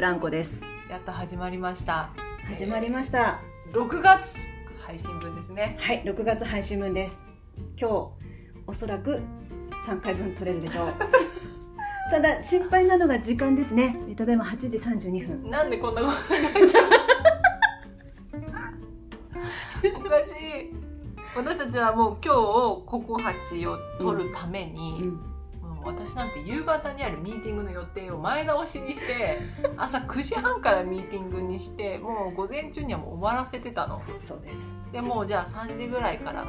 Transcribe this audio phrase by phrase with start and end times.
[0.00, 0.62] ブランコです。
[0.88, 2.08] やっと始まりました。
[2.48, 3.38] 始まりました、
[3.74, 5.76] 6月配信分ですね。
[5.78, 7.18] はい6月配信分です。
[7.78, 7.92] 今日
[8.66, 9.20] おそらく
[9.86, 10.94] 3回分取れるでしょう。
[12.10, 13.94] ただ心配なのが時間ですね。
[14.16, 15.50] ただいま8時32分。
[15.50, 16.90] なんでこんなことになっちゃう。
[19.98, 20.72] おかしい。
[21.36, 22.38] 私たちはもう今日
[22.86, 25.39] ココハチを取るために、うん
[25.82, 29.38] もう私なんて夕方にあるミーティングの予定を前倒しにして
[29.76, 34.02] 朝9時半からミーティングにしてもう午前中にはもう終わらせてたの。
[34.18, 34.72] そうです。
[34.92, 36.46] でもうじゃあ3時ぐらいから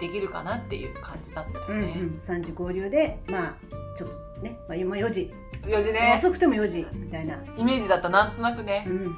[0.00, 2.18] できるかなっていう感じだったうんうよね、ん。
[2.18, 3.54] 3時合流でまあ
[3.96, 6.14] ちょっとね、まあ、今4時、4時ね。
[6.18, 7.36] 遅くても4時みたいな。
[7.56, 8.84] イメージだったなんとなくね。
[8.86, 9.16] うん。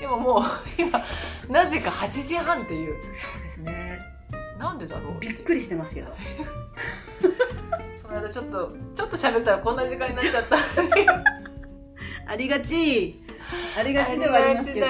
[0.00, 0.42] でももう
[0.78, 1.00] 今
[1.48, 2.94] なぜか8時半っていう。
[3.14, 3.98] そうですね。
[4.58, 6.08] なんでだろうびっくりしてますけど
[7.94, 10.56] その間ちょっとちょっと喋ったらこんな時間になっちゃった。
[12.26, 13.22] ありがち。
[13.78, 14.86] ありがちではありますけど。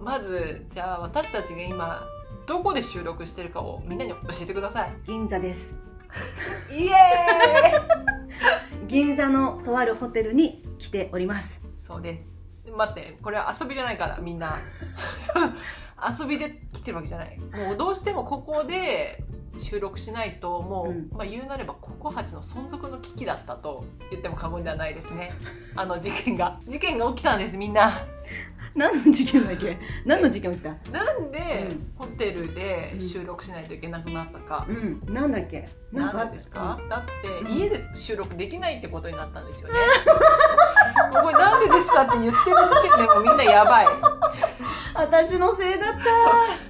[0.00, 2.06] まずじゃあ私たちが今
[2.46, 4.92] どこで収録してるかをみんなに教えてください。
[5.06, 5.78] 銀座です。
[6.70, 8.86] イエーイ。
[8.88, 11.60] 銀座のとあるホテルに来ております。
[11.76, 12.32] そうです。
[12.74, 14.58] 待ってこれは遊びじゃないからみんな。
[16.18, 17.38] 遊びで来てるわけじゃない。
[17.38, 19.22] もうどうしてもここで
[19.56, 21.08] 収録しないともう、うん。
[21.12, 25.32] まあ、言うなればココハチの存続の危機だったと言っても過言ではないですね。
[25.76, 26.58] あの事件が。
[26.66, 27.92] 事件が起きたんですみんな。
[28.74, 29.76] 何の事件だっけ？
[30.04, 30.68] 何の事件起きた？
[30.92, 31.92] なんでうん。
[31.98, 35.02] ホテルで収録しないといけなくなったか、うん。
[35.08, 35.68] なんだっけ？
[35.90, 37.56] なんでですか、だってうん。
[37.56, 39.74] 家で収録できないってことになったんですよね。
[41.10, 43.86] これなんでですかって言ってる時点でもうみんなやばい。
[44.94, 45.98] 私のせいだった。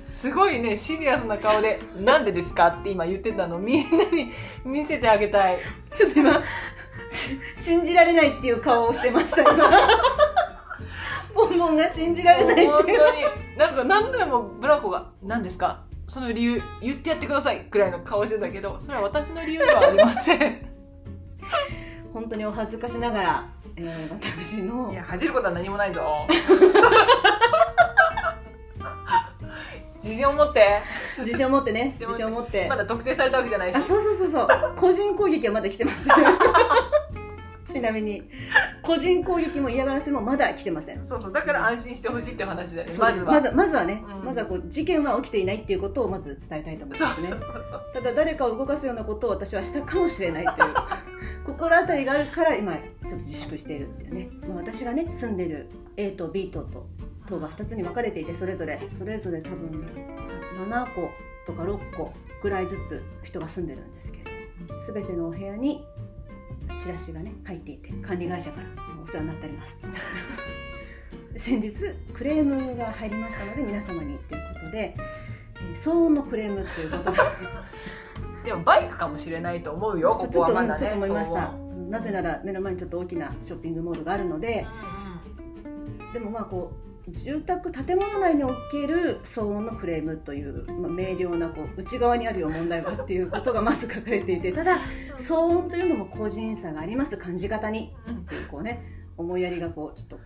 [0.05, 3.59] すごいねシリアスな顔で「なんでですか?」って今言ってたの。
[3.59, 4.33] みんなに
[4.65, 5.59] 見せてあげたい。
[5.97, 6.35] ちょっと今
[7.11, 9.71] し信じられないっていう顔をしてました今。
[11.35, 12.69] ボンボンが信じられないっていう。
[12.71, 13.25] 本当に。
[13.57, 15.81] なんか何度もブランコが「何ですか？
[16.07, 20.69] その理由言ってやってください」くらいの顔してたけどそれは私の理由ではありません。
[22.15, 23.45] 本当にお恥ずかしながら、
[23.77, 24.91] えー、私の。
[24.93, 26.27] いや恥じることは何もないぞ。
[30.03, 30.81] 自信を持って
[31.25, 31.95] 自信を持ってね。
[31.99, 32.67] 自信を持って。
[32.69, 33.77] まだ特定されたわけじゃないし。
[33.77, 34.49] あそうそうそうそう。
[34.77, 36.09] 個人攻撃はまだ来てます。
[37.67, 38.29] ちなみに。
[38.83, 41.07] 個人攻撃も嫌がらせもまだ来てません。
[41.07, 41.33] そうそう。
[41.33, 42.95] だから安心してほしいっていう話だよね。
[42.99, 43.33] まずは。
[43.33, 44.25] まずまずはね、うん。
[44.25, 47.29] まずはこう事件は起きていないっていうことをまず伝えたいと思いますね。
[47.29, 50.75] そうそうそうただ誰かを動かすようなことを私はしたかもしれないという。
[51.49, 56.87] 心当たりがあるから今ちょっと自粛しているっていうね、まあ、私がね住んでる A と B 棟と
[57.29, 59.87] 棟が2つに分かれていてそれぞれそれぞれ多分
[60.67, 61.11] 7個
[61.47, 62.13] とか6個
[62.43, 64.31] ぐらいずつ人が住んでるんですけど
[64.93, 65.85] 全てのお部屋に
[66.79, 68.67] チラシがね入っていて管理会社から
[69.03, 69.77] お世話になっております。
[71.37, 71.73] 先日
[72.15, 75.29] クレームが入りましたので皆様にということで、えー
[75.75, 77.19] 騒音のクレームということで。
[78.45, 81.53] でもバイクかもしれないと思うよここはまだねちょっと思いました。
[81.91, 84.67] なぜなら目の前にちょっと大きなショッピングモールがあるので
[86.11, 94.81] うでもまあこう住宅建物内における騒音のクレームという、まあ、明瞭なこう内側にあるよ問題がっていうことがまず書かれていてただ
[95.17, 97.17] 騒音というのも個人差があります。
[97.17, 98.83] 感じ方にんうんっていうこうね
[99.17, 100.19] 思いやりがこうちょっと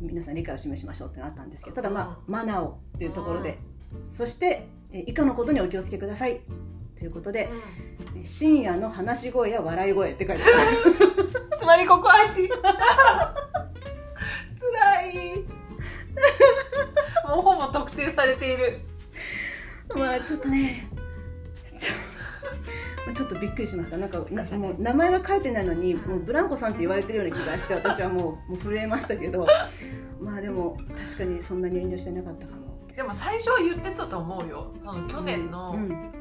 [0.00, 3.58] 皆さん理解を示しましょうってのがあったんですけどただまあ、マナーをっていうところで、
[4.16, 6.40] そしてえ以下のことにお気をつけください。
[6.98, 7.48] ということで、
[8.16, 10.76] え深夜の話し声や笑い声って書いてある。
[11.58, 12.52] つまりここ味つ
[14.72, 15.44] らい
[17.28, 18.80] もうほぼ特定されている。
[19.94, 20.88] まあちょっとね
[23.14, 23.96] ちょっとびっくりしました。
[23.96, 24.24] なんかも
[24.70, 29.46] う名前が書いてないのにもうブランコさんって言われてるような気がして私はもうもう震えましたけど。
[30.20, 32.60] まあでも確かにそんなに遠慮してなかったかも。
[32.94, 34.72] でも最初は言ってたと思うよ。
[34.84, 36.12] その去年うのん。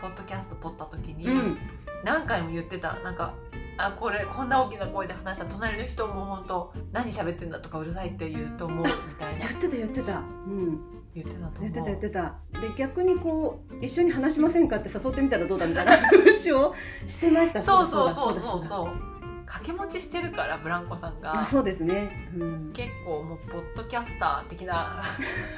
[0.00, 1.58] ポッドキャスト撮った時にうん。
[2.04, 2.94] 何回も言ってた。
[3.00, 3.32] なんか
[3.78, 9.46] あこれこんな大きな声で話したら隣の人も本当何喋ってんだとかうるさいって言うと思うみたいな。
[9.46, 10.18] 言ってた言ってた。
[10.18, 10.80] うん。
[11.14, 11.60] 言ってたと思う。
[11.60, 12.34] 言ってた言ってた。
[12.60, 16.74] で逆にこう一緒に話しませんかって誘ってみたらどうだみたいな 話を
[17.06, 17.60] してました。
[17.60, 21.40] そうそうそうだそうだそう掛け持ちしてるからブランコさんが。
[21.40, 25.02] あそうですね、うん、結構もうポッドキャスター的な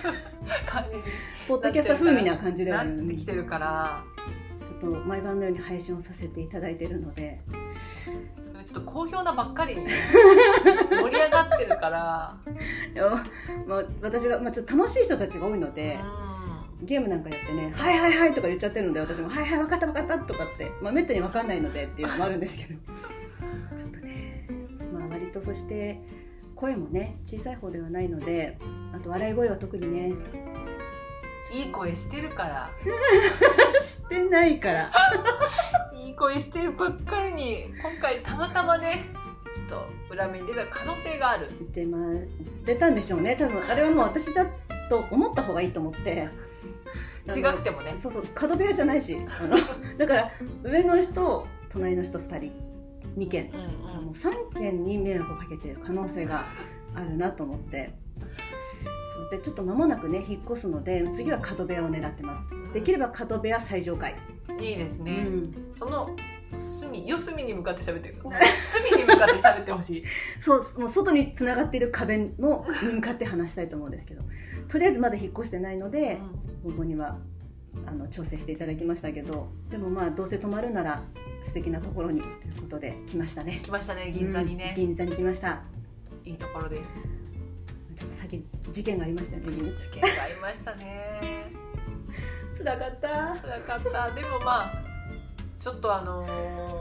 [0.67, 1.03] 感じに
[1.49, 4.05] ポッドキャスター風味な感じではなってきてるから
[4.79, 7.41] と毎晩のように配信をさせていただいているので。
[8.65, 9.77] ちょっと好評なばっかり。
[9.77, 12.37] に 盛り上がってるから。
[12.93, 13.25] いや
[13.67, 15.99] まあ、私が、まあ、ちょっと楽しい人たちが多いので、
[16.83, 22.79] うゲームなんかやってね「はいはいはい」とか言っちゃってるので私も「はいはい分かった分かった」とかって、まあ、めったに分かんないのでっていうのもあるんですけど。
[23.77, 24.47] ちょっとね
[24.93, 26.01] まあ割とそして
[26.55, 28.59] 声もね小さい方ではないので
[28.93, 30.15] あと笑い声は特にね
[31.53, 32.71] いい声してるから。
[33.81, 34.93] してないから。
[35.95, 39.05] いい声してるばっかりに今回たまたまね
[39.53, 41.49] ちょっと裏目に出た可能性がある。
[41.73, 41.99] 出,、ま
[42.65, 43.63] 出たんでしょうね多分。
[43.69, 44.47] あれはもう私だ
[44.89, 46.29] と思った方がいいと思って。
[47.29, 47.95] 違くてもね。
[47.99, 49.17] そうそう角部屋じゃないし。
[49.17, 49.57] あの
[49.99, 52.53] だから上の人隣の人2人
[53.17, 53.57] 2件う
[54.03, 56.47] んもう3件に迷惑をかけてる可能性が
[56.95, 57.93] あるなと思って
[59.19, 62.47] そうでちょっと間もなくね引っ越すので次は角部屋を狙ってます。
[62.53, 62.73] うん。
[62.73, 64.15] できれば角部屋最上階、
[64.61, 66.11] いいですうね、ん、その
[66.55, 70.05] 隅四隅に向かって喋ってる隅に向かって喋ってほしい。
[70.41, 74.23] そうもう外につながっている壁のに向かって話したいと思うんですけど。
[74.69, 76.21] とりあえずまだ引っ越してないので、
[76.63, 77.19] ここには
[77.87, 79.49] あの調整していただきましたけど。
[79.71, 81.03] でもまあどうせ泊まるなら
[81.43, 83.61] 素敵なところにということで来ましたね。
[83.63, 84.75] 来ましたね銀座にね。
[84.77, 85.63] うん、銀座に来ました。
[86.25, 86.95] いいところです
[87.99, 91.53] ちょっと先事件がありましたよね事件がありましたね。
[92.57, 93.09] 辛かった。
[93.43, 94.11] 辛かった。
[94.13, 94.73] でもまあ
[95.59, 96.27] ちょっとあの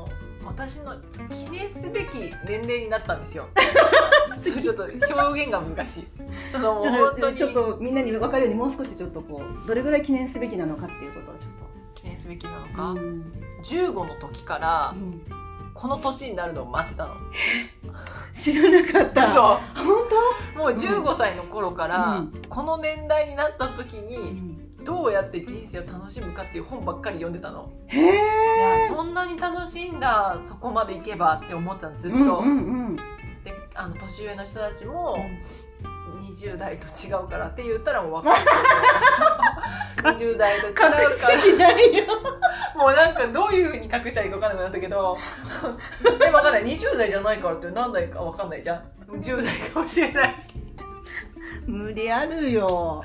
[0.06, 0.96] ー私の
[1.30, 3.50] 記念すべき年齢になったんですよ。
[4.64, 6.08] ちょっと表現が難しい。
[6.54, 7.36] その 本当に。
[7.36, 11.48] っとちょっとみんなに分かるようにもう少しちょっとこうどれぐらい記念すべきなのかっていうことをちょ
[11.96, 13.34] 記念すべきなのっと、か、うん。
[13.64, 15.22] 15の時からうん
[15.78, 17.14] この年になるのを待ってたの。
[18.34, 19.28] 知らなかった。
[19.28, 20.08] そ本
[20.56, 22.32] うもう15歳の頃から、うん。
[22.50, 27.72] この年代になった時当、にどうやって人生を楽しむかっていう本ばっかり読んでたの。
[27.86, 28.16] へいえ
[28.82, 30.40] やそんなに楽しいんだ。
[30.44, 32.96] そこまで行けばって思ってたのずっと、うんうんうん
[33.44, 35.18] であの年上の人たちも
[36.34, 38.42] 20代と違うからって言ったらもう分かる。
[39.96, 41.04] けど20代と違うから。
[41.04, 41.10] 隠
[41.42, 42.06] すぎないよ。
[42.76, 45.18] もうなんかどういうふうに隠したらいいか分かんなくなったけど。
[46.04, 46.66] でも分かんない。
[46.66, 48.84] 20代じゃないからって何代か分かんないじゃん。
[49.12, 50.48] 10代かもしれないし。
[51.66, 53.04] 無理あるよ。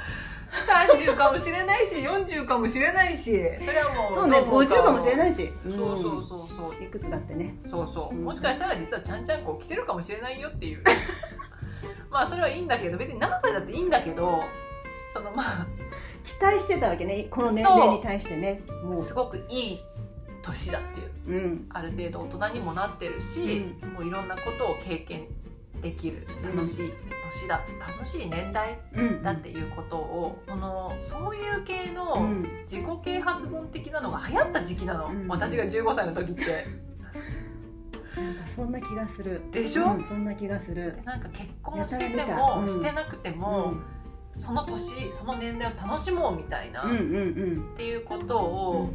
[0.53, 3.33] 30かもしれないし40かもしれないし。
[3.59, 4.93] それはもうそうねどう50か。
[4.93, 5.51] もしれないいし。
[5.65, 6.85] そうそうそうそう。
[6.85, 7.57] いくつだってね。
[7.65, 8.15] そうそう。
[8.15, 10.83] うんもしかしたら実はちゃんちゃんこ来てるかもしれないよっていう
[12.11, 14.43] まあそれはいいんだけど別に何歳だっていいんだけど
[15.12, 15.67] そのまあ
[16.25, 17.26] 期待してたわけね。
[17.31, 18.62] この年齢に対してね。
[18.84, 18.99] もう。
[18.99, 19.81] すごくいい
[20.43, 21.11] 年だっていう。
[21.26, 21.67] うん。
[21.70, 25.26] ある程度大人にもなってるし、もういろんなことを経験
[25.81, 26.93] できる楽しい
[27.32, 29.23] 年だ楽しい年代うん。
[29.23, 32.43] だっていうことを、このそういう系うのん。
[32.62, 35.28] 自己啓発本的なのが流行った時期なの、うん。
[35.28, 36.67] 私が15歳の時って。
[38.17, 39.43] なんかそんな気がする。
[39.50, 39.94] でしょ？
[39.94, 40.99] うんそんな気がする。
[41.05, 42.69] なんか結婚してても、うん。
[42.69, 43.75] してなくても、
[44.37, 47.75] その年その年齢を楽しもうみたいな、うんうんっうん。
[47.76, 48.91] ていうことを、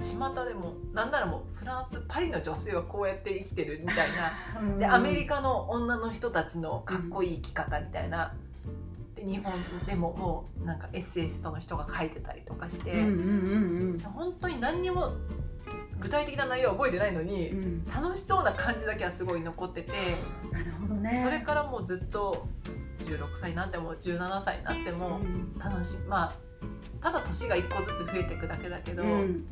[0.00, 4.60] 巷でもなんならもうフランスパリの女性はこうやって生きてるみたいな。
[4.60, 4.78] うん。
[4.78, 8.32] でアメリカの女の人たちのかっこいい生き方みたいな、
[9.16, 9.52] で日本
[9.86, 14.00] でももうなんかエッセイストの人が書いてたりとかして、うんうん。
[14.00, 15.14] 本当に何にも
[16.00, 17.58] 具体的な内容は覚えてないのに、うん。
[17.58, 19.92] うん楽しそうな感じだけはすごい残ってて。
[20.52, 21.20] なるほどね。
[21.22, 22.46] それからもうずっと
[23.04, 25.20] 16歳になっても17歳になっても
[25.58, 26.32] 楽しまあ
[27.00, 29.46] ただ年が1個ずつ増えていくだけだけど、うん。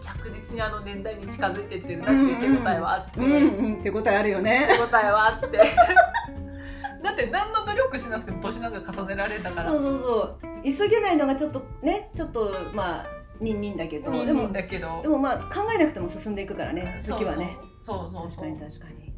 [0.00, 3.66] 着実にあの年代に近づいていってるなっていう手応えはあって、うん。
[3.66, 3.82] うん。
[3.82, 4.68] 手応えあるよね。
[4.70, 5.58] 手応えはあって。
[7.02, 9.70] だって何の努力しなくても年なんか重ねられたから。
[9.70, 10.48] そうそうそう。
[10.64, 14.12] 急げないのがちょっとねちょっとまあニンニンだけど。
[14.12, 15.02] 人でも間だけど。
[15.02, 17.56] でもまあ考えなくても進んでいくからね時はね。
[17.80, 18.30] そうそうそう。
[18.30, 19.08] そう確かに確かに。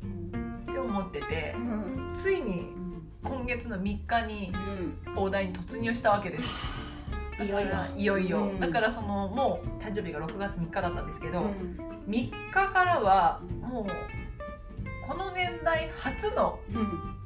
[0.71, 2.11] って思っててうん。
[2.13, 2.69] ついに
[3.23, 4.53] 今月の3日に
[5.17, 6.45] 大台に突入したわけです。
[7.43, 7.71] いよいよ。
[7.97, 8.61] いよいよ、うん。
[8.61, 11.79] だからそのもう誕生日が6月3日だったんですけど、うん。
[12.07, 13.87] 3日からはもう
[15.07, 17.20] この年代初のうん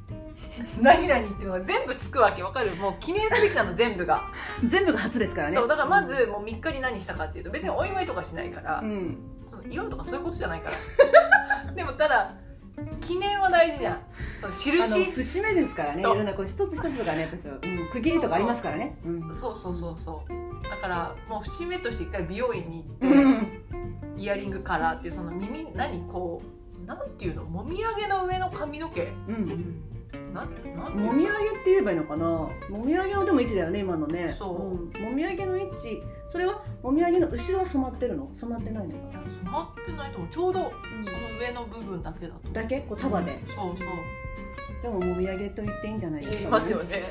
[0.81, 2.75] 何々っていうのが全部つくわけわかる？
[2.77, 4.23] もう記念すべきなの全部が、
[4.67, 5.55] 全部が初ですからね。
[5.55, 9.19] そうだからまずもう3日に何したかっていうと別にお祝いとかしないから、うん。
[9.47, 10.71] その祝うとかそういうことじゃないか
[11.67, 11.73] ら。
[11.75, 12.35] でもただ
[13.01, 13.99] 記念は大事じゃん。
[14.41, 15.11] その印。
[15.13, 16.01] 節目ですからね。
[16.01, 18.97] いろんなこう一つ一つがねううん区切りとかありますからね。
[19.05, 19.35] うん。
[19.35, 20.69] そうそうそうそう。
[20.69, 23.65] だからもう節目として一回美容院に行って、うん。
[24.17, 26.41] イヤリングカラーっていうその耳何こ
[26.83, 27.45] うなんていうの？
[27.45, 29.47] もみあげの上の髪の毛うん。
[29.47, 29.59] なん
[30.33, 30.45] な
[30.91, 32.27] もみあげって言えばいいのかな？
[32.27, 32.51] も
[32.85, 34.33] みあげはでも位置だよね今のね。
[34.33, 34.99] そう。
[34.99, 35.03] ん。
[35.03, 36.03] もみあげの位置。
[36.31, 38.29] それはもみあげの後ろは染まってるの？
[38.37, 40.31] 染まってないのかいや染まってないと思う。
[40.31, 42.49] ちょうどな、その上の部分だけだと。
[42.51, 42.81] だけ？
[42.81, 43.87] こう束で、そうそう。
[44.83, 46.27] じゃあもみあげと言っていいんじゃない？
[46.27, 47.03] ですか、言いますよね。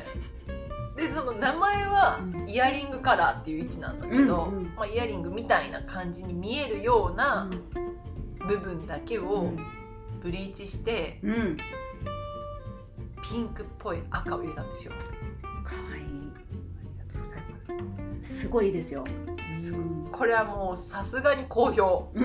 [0.95, 2.49] でその名前はうん。
[2.49, 7.49] イヤリングカラーっていう位置なんだけど、うんうんまあ、イヤリングみたいな感じに見えるような
[8.47, 9.51] 部分だけを
[10.21, 11.57] ブリーチしてうん、うん
[13.23, 14.91] ピンクっぽい赤を入れたんですよ。
[15.63, 18.39] 可愛いありがとうございます。
[18.41, 19.03] すごいいいですよ。
[19.57, 19.73] す
[20.11, 22.11] これはもうさすがに好評。
[22.13, 22.23] うん。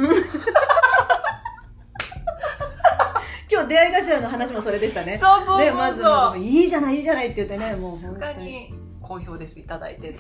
[3.51, 5.17] 今日出会い頭の話もそれでしたね。
[5.17, 8.75] そうそうそうそう、ねまずまずいいじゃないいいじゃないって言ってねもうさすがに。
[9.01, 9.59] 好評です。
[9.59, 10.19] いただいてて。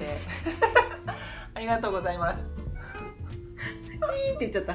[1.52, 2.52] ありがとうございます。
[4.30, 4.74] いいって言っちゃった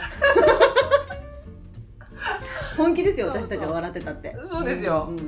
[2.77, 4.35] 本気ですよ私たちは笑ってたって。
[4.41, 5.05] そうですよ。
[5.05, 5.17] んん。
[5.17, 5.23] だ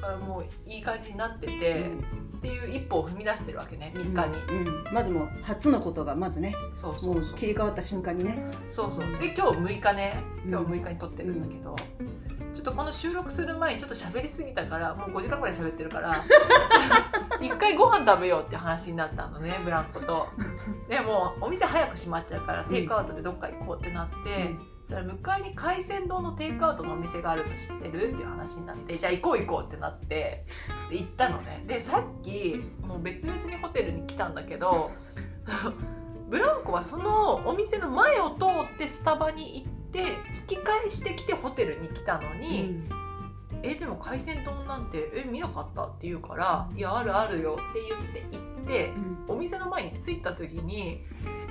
[0.00, 1.90] からもういい感じになってて、
[2.38, 4.68] っていう一歩を踏み出してるわけね3日に、うん。
[4.68, 6.54] うんまずもう初のことがまずね。
[6.72, 8.42] そうそもう切り替わった瞬間にね。
[8.66, 9.06] そうそう。
[9.18, 10.22] で今日6日ね。
[10.44, 10.50] うん。
[10.50, 11.76] 今日6日に撮ってるんだけど、
[12.52, 16.24] ちょっとこの収録する前にちょっと喋りすぎたからもう5時間ぐらい喋ってるから
[17.40, 20.28] 一回ご飯食べようって話になったのねブランコと。
[20.88, 24.54] でもお店早く閉まっちゃうからテイクアウトでどっか行こうってなって、
[24.88, 28.12] そしたら向かいに海鮮丼のテイクアウトのお店があるの知ってる？
[28.14, 30.46] っていう話になってじゃあ行こう行こうってなって
[30.90, 31.62] 行ったのね。
[31.66, 34.90] でさっきもう別々にホテルに来たんだけど
[36.30, 40.00] ブランコはそのお店の前を通ってスタバに行って
[40.40, 42.82] 引き返してきてホテルに来たのに
[43.62, 48.00] 「えでも海鮮丼なんてえ見なかった?」って言うから「いやあるあるよ」って言っ
[48.30, 48.92] て行って
[49.26, 51.04] お店の前に着いた時に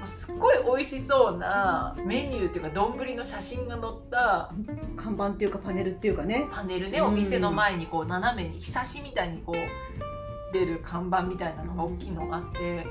[0.05, 4.53] すっごい美味しそうなメニューっていうか丼の写真が載った
[4.95, 12.85] 看板っていうかパネルっていうかねパネルねうんお店の前にこう斜めにひさしみたいにこう出る看板みたいなのが大きいのがあって。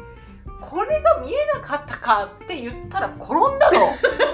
[0.60, 3.80] これが見えなかったかって言ったら転んだの。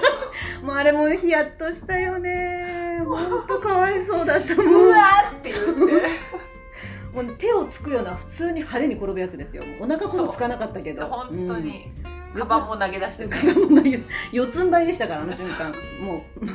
[0.63, 3.01] もうあれもヒヤッとしたよね。
[3.05, 6.43] 本当かわいそうだったもうんわーって言って。
[7.13, 9.63] もう手をつくような普通に派手に転ぶやつですよ。
[9.79, 11.05] お腹こそつかなかったけど。
[11.05, 11.91] 本当に、
[12.33, 12.39] うん。
[12.39, 15.71] カバンも投げ出してうんるもうないけど四つん這いでしたからあの瞬間。
[16.03, 16.47] もう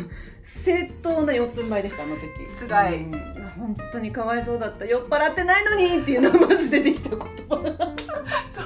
[0.42, 2.22] 正当な四つん這いでしたあの時。
[2.68, 2.94] 辛い。
[3.04, 3.12] うん。
[3.58, 4.84] 本当にかわいそうだった。
[4.84, 7.94] 酔っ払ってないのにっていうのがまず出てきた言葉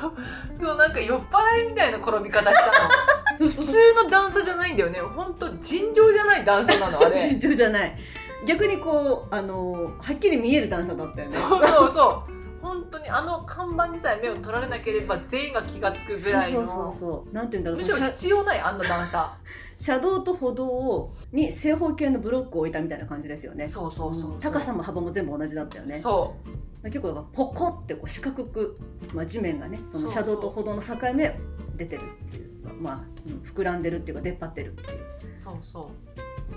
[0.00, 0.12] そう
[0.60, 3.48] そうなんか酔っ払いみたいな転び方したの。
[3.48, 5.00] 普通の段差じゃないんだよね。
[5.00, 7.30] 本当尋常じゃない段差なのあれ。
[7.38, 7.98] 尋常じゃない。
[8.46, 11.32] 逆にこうあのはっきり見える段差だったよね。
[11.32, 12.41] そうそうそう
[12.72, 19.36] 本当にあの看板にさえ目を取られなければ全員が気が付くぐらいそうそうそうなんて言うんだろうむしろ必要ないあんな段差
[19.76, 26.34] 車道と歩道をに正方形のブロックを置いたみたいな感じですよねそうそうそうそう高さも幅も全部同じだったよねそ
[26.82, 28.78] う結構だからポコってこう四角く、
[29.12, 31.38] まあ、地面がねその車道と歩道の境目
[31.76, 34.98] 出てるっていうまあ、うん膨らんでるっていうか出っ張ってるっていう
[35.36, 35.90] そうそ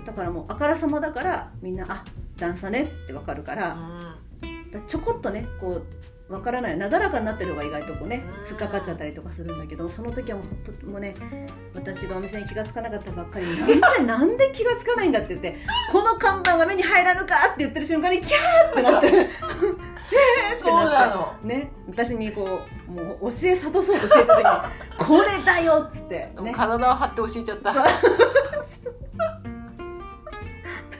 [0.02, 2.04] うだからもうあからさまだからみんなあ
[2.36, 4.25] 段差ねってわかるから,、うん
[4.82, 5.82] ちょこっとねこ
[6.28, 8.44] うわからないなだらかになってる方が意外とこうねうん。
[8.44, 10.44] 突っかかっちゃったりとかするんだけどその時はも
[10.82, 11.14] うもうね
[11.74, 15.56] 私がお店に気がつかなかったばっかりになんでなんで気がつかないんだって言って
[15.92, 19.30] この看板が目に入らぬかって言ってる瞬間にキャーってなって
[20.56, 21.34] そうなの。
[21.42, 24.44] ね私にこうもう教え諭そうとしてる時に
[24.98, 27.72] 「これだよ!」っつって、ね、体を張って教えちゃった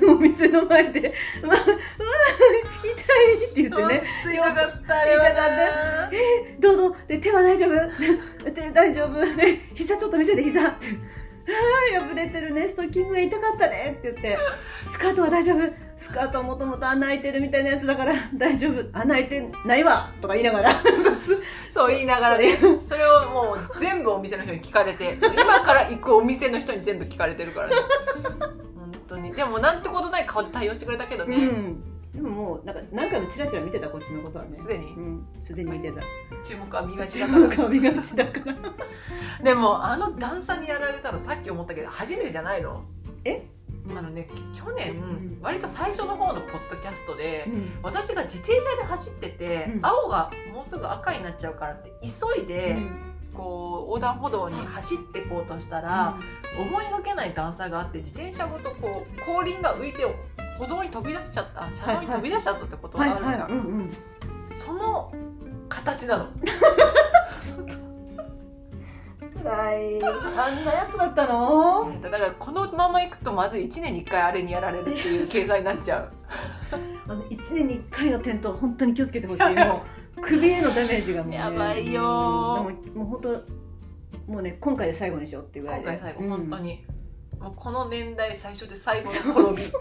[0.08, 1.12] お店の前で
[1.42, 2.90] 「うわうわ痛
[3.44, 4.02] い!」って言ってね。
[4.24, 4.54] 痛かっ
[4.86, 6.10] た痛かった
[6.60, 6.96] 「どうぞ。
[7.08, 7.70] で手は大丈夫？
[8.50, 9.22] 手大丈夫。
[9.42, 10.86] え膝ちょっと見せて膝」 って
[11.48, 12.66] 「ああ破れてるね。
[12.66, 14.38] ストッキングが痛かったね」って言って
[14.90, 15.72] 「スカートは大丈夫？
[15.96, 18.84] スカートはもともと穴開いてるみたいなやつだから大丈夫。
[18.92, 20.70] 穴開いてないわ」とか言いながら。
[21.70, 22.56] そう言いながらね。
[22.86, 27.74] それをもう全部お店の人に聞かれて今から行くお店の人に全部聞かれてるからね。
[28.74, 28.75] 本
[29.08, 29.32] 当に。
[29.32, 31.82] でもなんてことない顔で対応してくれたけどうねん。
[32.14, 34.56] でももうなんか何回もチラチラ見てたこっちのことはね。
[34.56, 34.86] すでに。
[34.86, 35.26] うん。
[35.40, 36.00] すでに見てた。
[36.42, 37.48] 注目は見がちだから。
[39.42, 42.84] でもあの段差にやられたのさっき思ったけど初めてじゃないの？
[43.24, 43.46] え？
[43.88, 45.38] あのね去年、ん。
[45.40, 47.78] 割と最初の方のポッドキャストで、うん。
[47.82, 49.86] 私が自転車で走ってて、うん。
[49.86, 52.78] 青がもうすぐ赤になっちゃうからって急いで、
[53.36, 56.16] こう横断歩道に走っていこうとしたら、
[56.58, 60.04] 思いがけない段差があって自転車ごとこう後輪が浮いて
[60.58, 63.90] 歩道に飛び出しちゃった車道に飛び出しちゃったってことがはいあるじゃん。
[64.46, 65.12] その
[65.68, 66.26] 形なの
[69.46, 70.04] 辛い。
[70.04, 72.00] あんなやつだったの？
[72.02, 76.12] だからこのままいくとまず1年に1回あれにやられるっていう経済になっちゃう。
[77.08, 79.54] あの1年に1回の転倒本当に気をつけてほしい。
[79.54, 79.82] も
[80.16, 83.20] う首へのダメージがもう、ね、やばいよももう本
[84.26, 85.86] 当もうね今回で最後にしようっていうぐらいで。
[85.86, 86.84] 今回最後、うん本当に。
[87.38, 89.72] もうこの年代最初で最後の転び。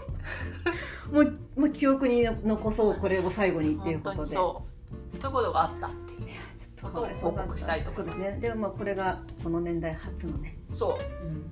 [1.12, 4.34] もうもう記憶に残そうこれを最後にっていうことで。
[4.34, 4.62] そ
[5.14, 5.18] う。
[5.18, 5.90] そういうことがあった
[6.82, 8.18] ことを報告したいと思います。
[8.18, 8.38] そうですね。
[8.40, 10.98] でもまあこれがこの年代初のね、そ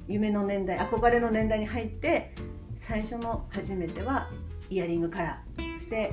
[0.06, 2.34] 夢の年代憧れの年代に入って
[2.76, 4.30] 最初の初めては
[4.70, 6.12] イヤリングカラーそしして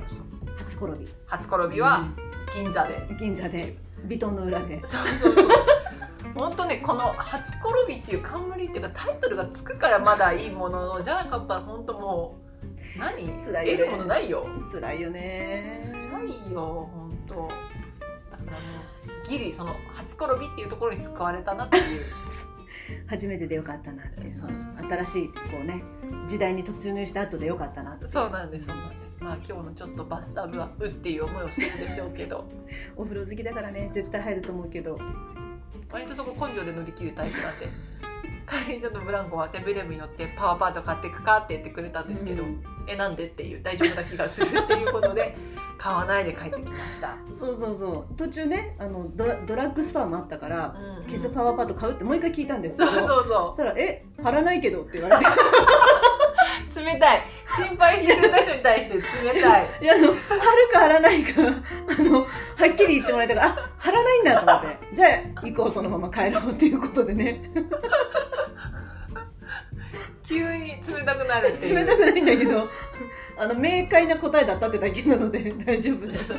[0.56, 2.08] 初転び初転びは
[2.54, 3.76] 銀座で、うん銀座で。
[4.06, 4.80] ヴィトンの裏で。
[4.84, 5.48] そうそうそう
[6.34, 12.36] 本当ねこの「初転び」っていう冠っていうかタイトルがつくからまだいいもののじゃなかったら本当も
[12.96, 13.28] う何？
[13.44, 13.78] 辛いよね。
[13.78, 14.46] 得るものないよ。
[14.72, 15.76] 辛いよね。
[15.76, 17.34] 辛いよ本当。
[17.34, 17.48] だか
[18.46, 18.58] らも
[19.01, 22.04] うギリその初転びっていうところに救われたなっていう。
[23.06, 24.34] 初めてでよかったなっていう。
[24.34, 24.90] そうそうそう。
[24.90, 25.82] 新しいこうね
[26.26, 28.08] 時代に突入した後でよかったなって。
[28.08, 29.18] そうなんですそうなんです。
[29.22, 32.44] まあ今日のちょっとバスタブはうっていう思いをするでしょうけど。
[32.96, 34.98] お風呂好きだからね絶対入ると思うけど。
[35.90, 37.68] 割とそこ根性で乗り切るタイプなんで。
[38.48, 42.62] 帰りにちょっとブランコはセブンイレブンに寄ってパワーパート買っていくかって言ってくれたんですけど、うん。
[42.86, 45.36] えなんでっていう大丈夫な気がするっていうことで
[45.82, 48.14] 買わないで帰ってきました、そうそうそう。
[48.14, 53.24] 途中ねあのドラドラッグストアもあったからうんキスパワーパッド買うってもう一回聞いたんですそうけどそう。
[53.24, 55.30] そそしたら「え貼らないけど」って言われて。
[55.30, 57.22] う冷たい。
[57.48, 59.66] 心配してくれた人に対して冷たい。
[59.82, 60.18] いやあの貼る
[60.72, 64.94] か貼らないかあのはっきり言ってもらえたからあ貼らないんだと思って。
[64.94, 67.50] じゃあ行こうそのまま帰ろうっていうことでね
[70.32, 71.76] 急に冷たくなるっていう。
[71.76, 72.68] 冷たくないんだけど。
[73.36, 76.34] あの明快な答えだったってだけなので大丈夫です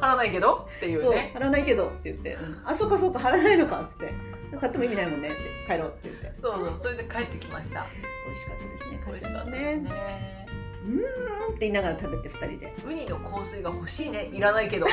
[0.00, 4.14] 貼らないけどっていうそうね貼らないけどって言って「あそうかそうか貼らないのか」っつって
[4.58, 6.32] 「買っても意味ないもんね」って帰ろうって言って。
[6.40, 7.86] そうそうそれで帰ってきました。
[8.26, 9.76] 美味しかったですね美味しかったね。
[9.76, 10.46] ね。
[10.86, 12.74] うーんって言いながら食べて2人で。
[12.86, 14.28] ウニの香水が欲しいね。
[14.32, 14.86] いらないけど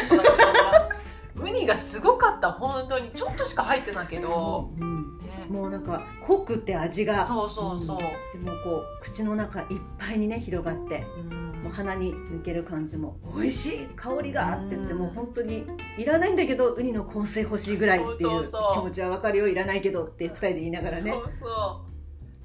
[1.35, 3.11] ウニがすごかった本当に。
[3.11, 4.27] ちょっとしか入ってないけど。
[4.27, 7.25] そう、うん、ね、もうなんか濃くて味が。
[7.25, 8.43] そうそうそう、ん。
[8.43, 11.63] でもこう口の中いっぱいにね広がってうん。
[11.63, 14.99] もう鼻に抜ける感じも美味しい香りがって言ってうん。
[14.99, 15.65] もう本当に
[15.97, 19.47] いらないんだけどウニの香水欲しいぐらいっていう気持ちは分かるよ。
[19.47, 21.11] いらないけどって2人で言いながらね。
[21.11, 21.91] そうそう。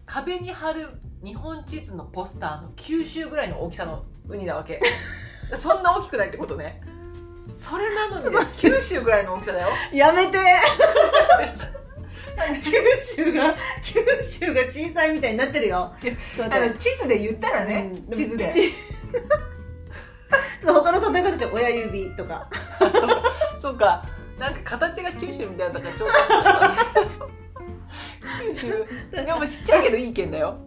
[0.05, 4.81] 壁に貼る日本地図のポスターの九州ぐらいの大きさのウニなわけ。
[5.55, 6.81] そんな大きくないってことね
[7.51, 9.69] それなのにね九州ぐらいの大きさだよ。
[9.93, 10.39] やめて。
[12.63, 15.95] 九州が九州が小さいみたいになってるよ。
[16.01, 16.79] ちょっと待って。
[16.79, 18.53] 地図で言ったらね、うん地図で。
[20.63, 22.49] 他の例え方としては親指とか。
[23.59, 24.05] そうか。
[24.39, 26.11] なんか形が九州みたいだからちょう
[27.19, 27.31] ど。
[28.53, 28.85] 九州。
[29.11, 30.59] でもちっちゃいけどいい県だよ。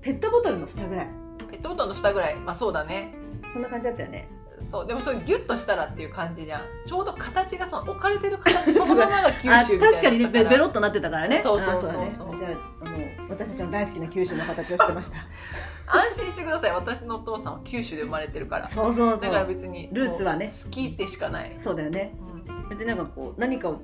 [0.00, 1.08] ペットボトルの蓋ぐらい。
[1.50, 2.36] ペットボトルの蓋ぐらい。
[2.36, 3.14] まあそうだね。
[3.52, 4.28] そんな感じだったよね
[4.74, 6.62] そうでもそれギュッとしたらっていう感じじゃん。
[6.84, 11.40] ちょうど形がその置かれてる形 そのままが九州みたいあ確かにねベベロっとなってたからね。
[11.40, 12.50] そうそうそうあだねそうじゃあ
[12.84, 12.96] あの
[13.30, 15.18] 私たちの大好きな九州の形をしてました。
[15.86, 16.72] 安心してください。
[16.72, 18.66] 私のお父さんは九州で生まれてるから。
[18.66, 20.46] そうそうそだからう別にルーツはね。
[20.46, 22.16] もう好きでしかない、そうだよね。
[22.48, 22.68] うん。
[22.68, 23.80] 別になんかこう何かを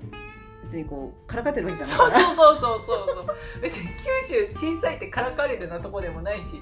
[0.64, 3.36] 別にこうからかってるわけじゃそうないそうそうそうそうそう。
[3.62, 3.90] 別に
[4.26, 6.60] 九州小さいってからかわれるようなとこでもないし。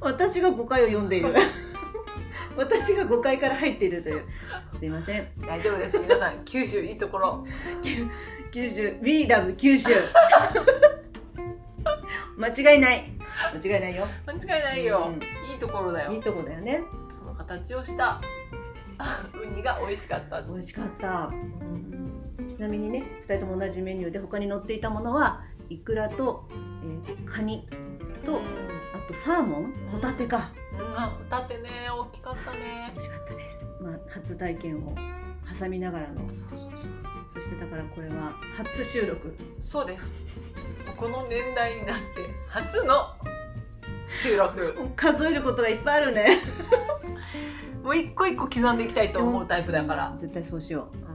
[0.00, 1.34] 私が誤解を読んでいる
[2.56, 4.24] 私が誤解から入っているという。
[4.78, 5.28] すいません。
[5.46, 5.98] 大丈夫です。
[5.98, 7.46] 皆さん九州いいところ。
[8.52, 9.90] 九州 We love 九州。
[12.36, 13.04] 間違いない。
[13.62, 14.06] 間違いないよ。
[14.26, 15.50] 間違いないよ、うん。
[15.50, 16.12] いいところだよ。
[16.12, 16.82] いいとこだよね。
[17.08, 18.20] その形をした。
[19.40, 21.30] ウニが美味しかった、美味しかった。
[21.30, 22.02] うん。
[22.46, 26.48] ちなみにね2人とも同じメニューで他に載っていたものはイクラと、
[27.06, 27.66] えーカニ
[28.24, 28.40] と、
[28.94, 30.61] あとサーモンホタテか、うん、
[30.96, 32.92] あホタテね大きかったね。
[32.94, 34.94] 美味しかったです、まあ、初体験を
[35.58, 36.20] 挟みながらの。
[36.28, 36.70] そうそうそう。
[37.34, 39.36] そしてだからこれは初収録。
[39.60, 40.12] そうです。
[40.96, 42.02] この年代になって
[42.48, 43.14] 初の
[44.06, 44.74] 収録。
[44.96, 46.38] 数えることがいっぱいあるね。
[47.82, 50.96] もう一個一個刻んでいきたいと思うタイプだから、絶対そうしよう。
[50.96, 51.00] ん。
[51.00, 51.12] う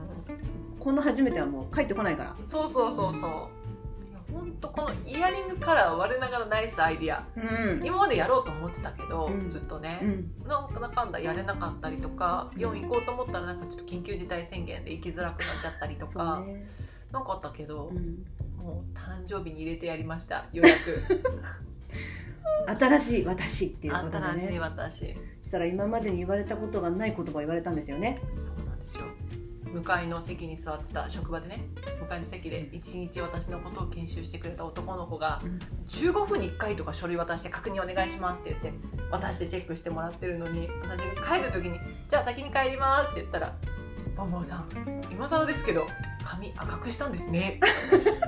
[0.78, 2.36] この初めてはもう帰ってこないから。
[2.44, 3.57] そうそうそうそう
[4.38, 7.26] 本当このイヤリングカラー我ながらナイスアイディア。
[7.36, 7.84] うん。
[7.84, 9.50] 今までやろうと思ってたけど、うん。
[9.50, 10.48] ずっとね、うん。
[10.48, 16.66] なんかなんだかんだやれなかったりとかイオン行こうと思ったらなんかちょっと緊急事態宣言で行きづらくなっちゃったりとか、ね、
[17.12, 18.24] なんかあったけどう、ん、
[18.56, 21.02] もう誕生日に入れてやりました予約
[22.66, 25.16] 新しい私っていうことで新しいね私。
[25.42, 28.16] そしたら今までに言われたことがない言葉を言われたんですよね。
[28.32, 29.04] そうなんですよ
[29.72, 31.64] 向かいの席に座ってた職場でね
[32.00, 41.78] 向かいの席で一日私のことを研修してくれた男の子がうん15分に1回とか書類渡して確認お願いしますって言って渡してチェックしてもらってるのに私が帰る時に
[42.08, 43.54] 「じゃあ先に帰ります」って言ったら
[44.16, 44.68] 「ボンボンさん
[45.10, 45.86] 今更ですけど
[46.24, 47.60] 髪赤くしたんですね」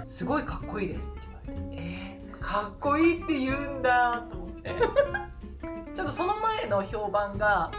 [0.04, 4.74] すごいかっこいいです」って言われて「えー、かっこいいって言うんだ」と思って。
[5.92, 7.72] ちょっとその前の評判が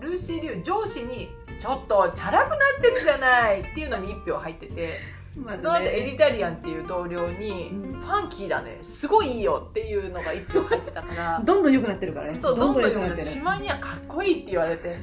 [0.00, 5.18] ルーシー・リュウ上司に「ちょっとチャラくなってるじゃない」っていうのに1票入ってて。
[5.36, 5.62] まずね。
[5.62, 8.78] その後エリタリアンっていう同僚にうん「ファンキーだね。
[8.82, 11.40] すごいいいよ」っていうのが一票入ってたから。
[11.44, 12.40] どんどん良くなってるからね。
[12.40, 14.98] そうどんどん良良くなってしまいにはかっこいいって言われて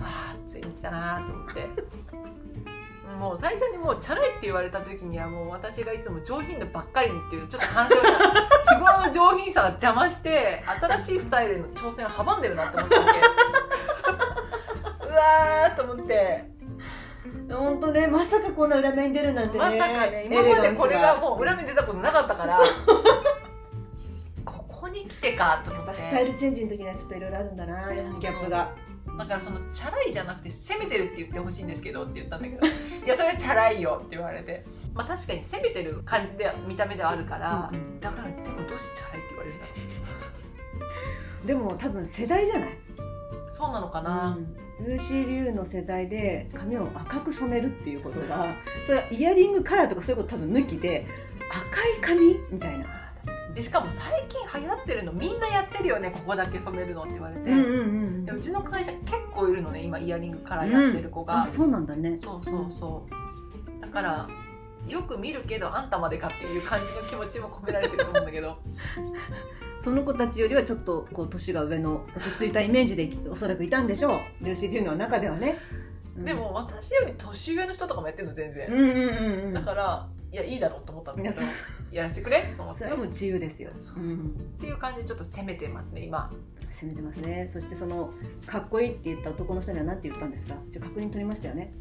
[0.00, 1.68] ああついに来たなと思って。
[3.16, 8.18] もう最初にもうチャラいって言われた時にはもう私がいつも上品なばっかりにっていうちょっと反省をした。
[8.74, 13.22] 日頃の上品さが邪魔して新しいスタイルへの挑戦を阻んでるなって思ったわけう
[15.26, 16.44] わーと思って。
[17.50, 19.58] 本当ねまさかこんな裏面に出るなんてね。
[19.58, 22.60] まさかね今までこれがもう裏目出たことなかったから。
[24.44, 28.72] ここに来てかと思っやっぱスタイてルチェンジの時にはちょっといろいろあるんだなギャップが。
[29.18, 32.66] だからそのチャラいじゃなくて攻めてるって言ってほしいんですけどって言ったんだけど。
[32.66, 32.70] い
[33.08, 34.64] やそれチャラいよって言われて。
[34.94, 38.00] まあ確かに攻めてる感じで見た目ではあるから、うんうん。
[38.00, 42.74] だからでもどうしてチャラいって言われるんだろでも多分世代じゃない、う
[43.52, 44.36] そうなのかな、
[44.80, 48.54] ルーシー・リュウの世代で髪を赤く染めるっていうことが
[48.86, 51.06] それはイヤリングカラーとかそういうこと多分抜きで
[51.50, 52.86] 赤い髪みたいな。
[53.54, 62.18] でしかも最近流行ってるのみんなやってるよねここだけ染めるのって言われて、うんうんちの会社結構いるのね今イヤリングカラーやってる子が、あそうなんだね。
[62.18, 63.80] そうそうそう。
[63.80, 64.28] だから
[64.86, 68.58] よく見るけどあんたまでかっていう感じの気持ちも込められてると思うんだけど
[69.86, 74.44] その子たちよりはちょっとこう年が上の落ち着いたイメージで おそらくいたんでしょう。
[74.44, 75.58] ルーシー・リュウの中ではね、
[76.16, 76.24] うん。
[76.24, 79.52] でも私より年上の人とかもやってるの全然、うんうんうんうん。
[79.54, 81.50] だからいやいいだろうと思ったんだけどいや
[81.92, 82.78] やらせてくれと思って。
[82.78, 84.16] っそれはもう自由ですよ、そうそうう。
[84.16, 84.30] ん。
[84.58, 86.32] ていう感じでちょっと攻めてますね今。
[86.72, 87.46] 攻めてますね。
[87.48, 88.12] そしてその
[88.44, 90.56] かっこいいって言った男の人には何て言ったんですか？
[90.80, 91.72] 確認取りましたよね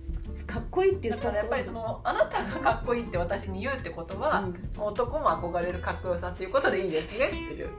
[0.43, 4.55] かっこいいって言っただからやっぱりそのあなたがかっこいいって私に言うってことは、うん。
[4.77, 7.69] 男も憧れるかっこよさっていうことでいいですねっていう。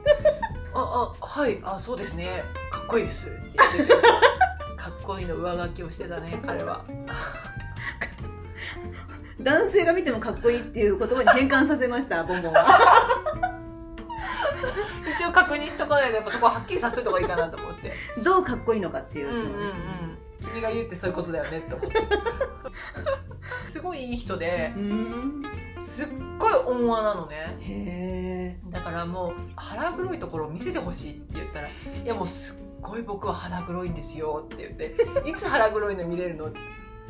[0.73, 1.59] ああはい。
[1.63, 2.43] あそうですね。
[2.71, 3.29] かっこいいです。
[3.29, 4.01] って言ってて
[4.75, 6.83] かっこいいの上書きをしてたね彼は。
[9.39, 12.79] 男性が見てもかっこいいっていう言葉に変換させましたボンボンは。
[15.15, 17.93] 一応確認しとかないとやっぱそこははっきりさせといた方がいいかなと思って。
[18.23, 19.27] どうかっこいいのかっていう。
[19.29, 20.17] う、んうんうん
[20.51, 21.97] 君が言うってそういうことだよねって思って。
[23.67, 25.43] すごいいい人でうん。
[25.73, 26.07] すっ
[26.37, 27.57] ごい温和なのね。
[27.61, 31.71] へえだからもう腹黒いところを見せてほしいって言ったら「い
[32.05, 34.95] やもうすっごい僕は腹黒いんですよ」って言って
[35.29, 36.59] 「いつ腹黒いの見れるの?」って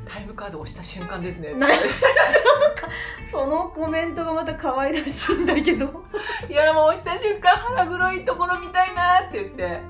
[0.06, 1.67] タイムカードを押した瞬間ですね」な
[3.32, 6.06] そのコメントがまた可愛らしいんだけど。
[6.50, 9.82] いやもう押した瞬間腹黒いところ見たいなって言って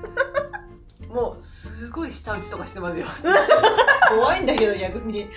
[1.08, 3.06] もうすごい舌打ちとかしてますよ。
[4.10, 5.28] 怖いんだけど逆に。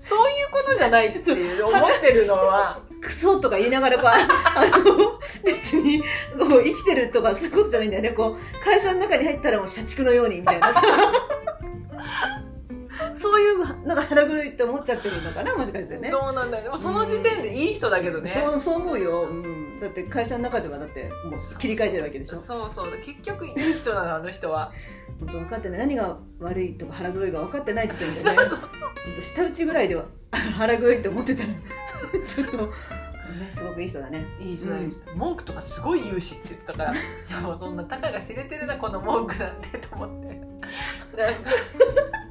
[0.00, 2.80] そういうことじゃないっていう思ってるのは。
[3.00, 4.14] クソとか言いながらこうあ
[4.56, 6.06] あの別にこ
[6.56, 8.10] う生きてるとかそういうことじゃないんだよね。
[8.10, 10.82] こう会社の中に入ったらもう社畜のようにみたいなさ。
[13.16, 16.10] そういうのが腹黒いって思っちゃってるのかなもしかしてね。
[16.10, 16.64] どうなんだろう。
[16.64, 18.32] でもその時点でいい人だけどね。
[18.34, 22.36] そうそう思うよ、うん、だって会社の中ではだってもう切り替えてるわけでしょ？
[22.36, 22.92] そうそう。
[23.04, 24.72] 結局いい人なのあの人は。
[25.20, 25.78] 本当分かってない。
[25.80, 28.30] 何が悪いとか腹黒いが分かってない時点でね。
[28.36, 28.48] 本
[29.16, 30.04] 当舌打ちぐらいでは
[30.56, 31.48] 腹黒いって思ってたら。
[32.28, 32.72] ちょっと、ね、
[33.50, 34.24] すごくいい人だね。
[34.40, 36.92] いい人うん文句とかすごい言うしって言ってたから。
[36.94, 36.96] い
[37.30, 40.40] やもうそんなたかが知れてるなこの文句なんてと思って。
[41.16, 41.28] だ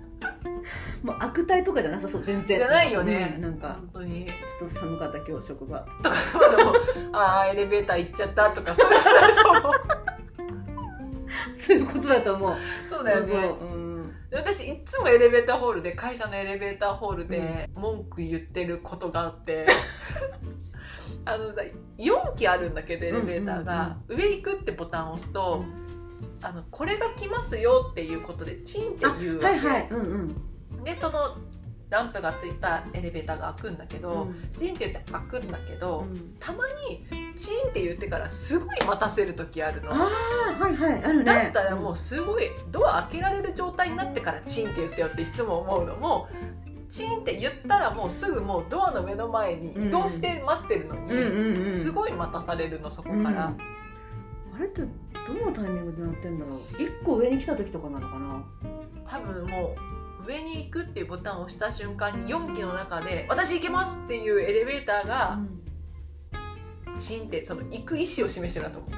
[1.03, 2.59] もう悪態とかじゃなさそう全然。
[2.59, 3.33] じゃないよね。
[3.35, 4.25] うんなんか本当に。
[4.25, 5.79] ちょっと寒かった今日職場。
[6.01, 6.15] とか
[7.13, 9.73] あ あエレベーター行っちゃったとかそういうことだと思う。
[11.59, 12.55] そういうことだと思う。
[12.87, 13.33] そうだよね。
[13.59, 14.13] そううん。
[14.29, 19.67] で私いつもエレベーターホールで会社のエレベーターホールで文句言ってることがあって、
[21.25, 21.61] あのさ
[21.97, 25.63] 4機あるんだけどエレベーターが、上行くってボタンを押すと、
[26.41, 29.87] あのこれが来ますよっていうことでチンって言うわけ、はいはい。
[29.89, 29.99] うん
[30.75, 30.83] うん。
[30.83, 31.37] でその
[31.89, 34.51] ランプがついたエレベーターが開くんだけど、うん。
[34.55, 36.35] チンって言って開くんだけど、うん。
[36.39, 39.91] たまにチンって言ってからすごい待たせる時あるの。
[39.93, 40.09] あ
[40.59, 41.23] あはいはいあるね。
[41.23, 46.27] だったらもうすごいドア開けられる状態になってからチンって言ってよっていつも思うのも
[46.89, 53.23] チンって言ったらもうすぐもうドアの目の前に移動して待ってるのに、うんうんうんすごい待たされるのそこうん。
[53.23, 53.53] から、
[54.57, 54.87] あれってど
[55.45, 56.59] のタイミングでなってんだろう？
[56.81, 58.43] 一個上に来た時とかなのかな？
[59.05, 59.75] 多分も
[60.23, 65.39] う上に行くっていうボタンを押した瞬間に4機の中で「私行けます!」っていうエレベーターが
[66.97, 68.79] チンってその行く意思を示してるなと。
[68.79, 68.93] 思う。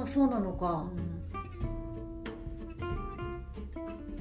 [0.00, 0.84] ああそうなのか、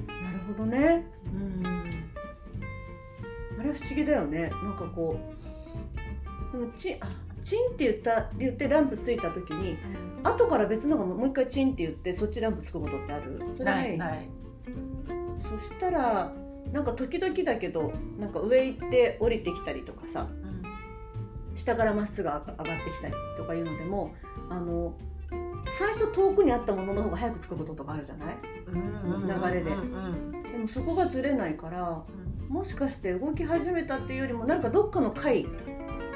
[0.08, 1.06] なるほどね。
[1.26, 1.64] うん。
[3.60, 4.50] あれ不思議だよね。
[4.50, 5.20] なんかこ
[6.54, 7.10] うでもチンあ
[7.44, 9.78] チンって言った言ってランプついた時に
[10.24, 13.40] 後から別のがもう一回チンって言ってそっちランプつくことってある？
[13.60, 14.30] ないない。
[15.42, 16.32] そしたら
[16.72, 20.28] なんか時々だけどなんか上行って降りてきたりとかさ
[21.56, 24.16] 下からまっすぐ上がってきたりとかいうのでも
[24.50, 24.96] あの
[25.78, 28.36] 最初遠くにあったものの方が早く着くこととかあるじゃない？
[28.72, 29.70] 流れで。
[29.70, 32.04] でもそこがずれないから
[32.48, 35.46] もしかして動き始めたっていうよりもなんかどっかの階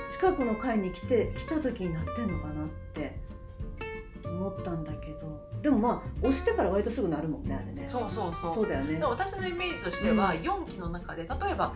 [0.10, 3.20] 近くの階に来て来た時になってんのかなって
[4.26, 5.38] 思ったんだけど。
[5.62, 7.88] でもまあ押してから割とすぐなるもんねあれね。
[7.88, 8.56] そうそうそう。
[8.56, 9.00] そうだよね。
[9.04, 11.74] 私のイメージとしては、4機の中で例えば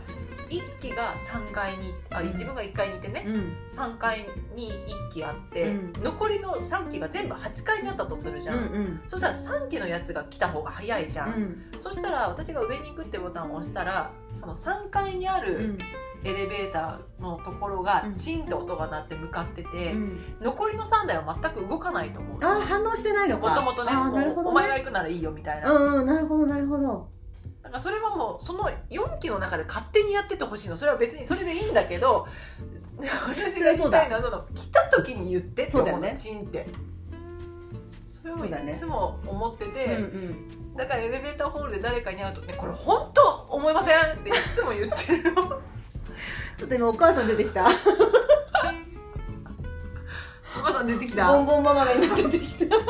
[0.50, 3.58] 1機が3階にあ自分が1階にいてね、うん。
[3.67, 6.04] 3階に1機あって、うん。
[6.04, 9.02] 残りの3機が全部8階にあったとするじゃん、うんうん。
[9.06, 11.65] そしたら3機のやつが来た方が早いじゃん、うん。
[11.80, 15.78] そしたら私が上に行くってボタンを押したらその3階にあうるん
[16.23, 18.15] エレベーターのところがうん。
[18.15, 20.19] チンって音が鳴って向かってて、うん。
[20.41, 23.49] 残りの3台は全く動かないと思うあー反応してないのか。
[23.49, 24.34] もともとねね。
[24.38, 27.10] お前が行くならいいよみたいな、うんうんなるほどなるほど。
[27.63, 30.77] なんかそれはもうその4機の中で勝手にやっててほしいの。
[30.77, 32.27] それは別にそれでいいんだけど
[33.27, 36.17] 私が言いたいのはその来た時に言ってって思うのそうだよね。
[36.17, 36.67] チンって。
[38.07, 44.13] それをそういつも思ってて、うんうんだからエレベーターホールで誰かに会うとねこれ本当思いません？
[44.13, 45.60] っていつも言ってるの
[46.62, 47.65] ちょっと今お母さん出てきた。
[47.65, 47.69] お
[50.62, 51.26] 母さん出てきた。
[51.26, 52.78] ボンボンママが今出てきた。
[52.78, 52.86] パ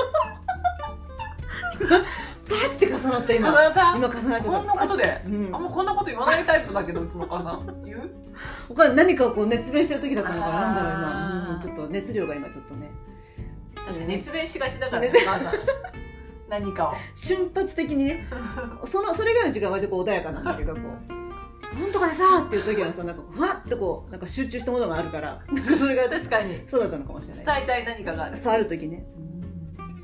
[1.86, 3.47] ッて重なった今。
[3.47, 3.95] 重なった？
[3.95, 4.43] 今重なっちゃった。
[4.43, 5.21] こんなことで？
[5.25, 5.55] うん。
[5.55, 7.86] あんまこんなこと言わないタイプだけどうちのお母さん。
[7.86, 8.12] 言う？
[8.67, 10.71] お母さん何かをこう熱弁してる時だからかな？
[10.73, 11.47] んだろうあー。
[11.47, 12.91] 今、うん、ちょっと熱量が今ちょっとね。
[13.88, 15.53] 確かに熱弁しがちだからねねお母さん。
[16.49, 16.93] 何かを。
[17.15, 18.27] 瞬発的にね。
[18.91, 21.20] そのそれ以外の時間は割とこう穏やかなんだけどこう
[21.79, 26.62] なんとかでさーっていう時はさなんかふわっとこうなんか集中したものがあるからなんかそれが確かに。
[26.67, 27.45] そうだったのかもしれない。
[27.45, 28.38] 伝えたい何かがある。
[28.38, 29.05] そうある時ね。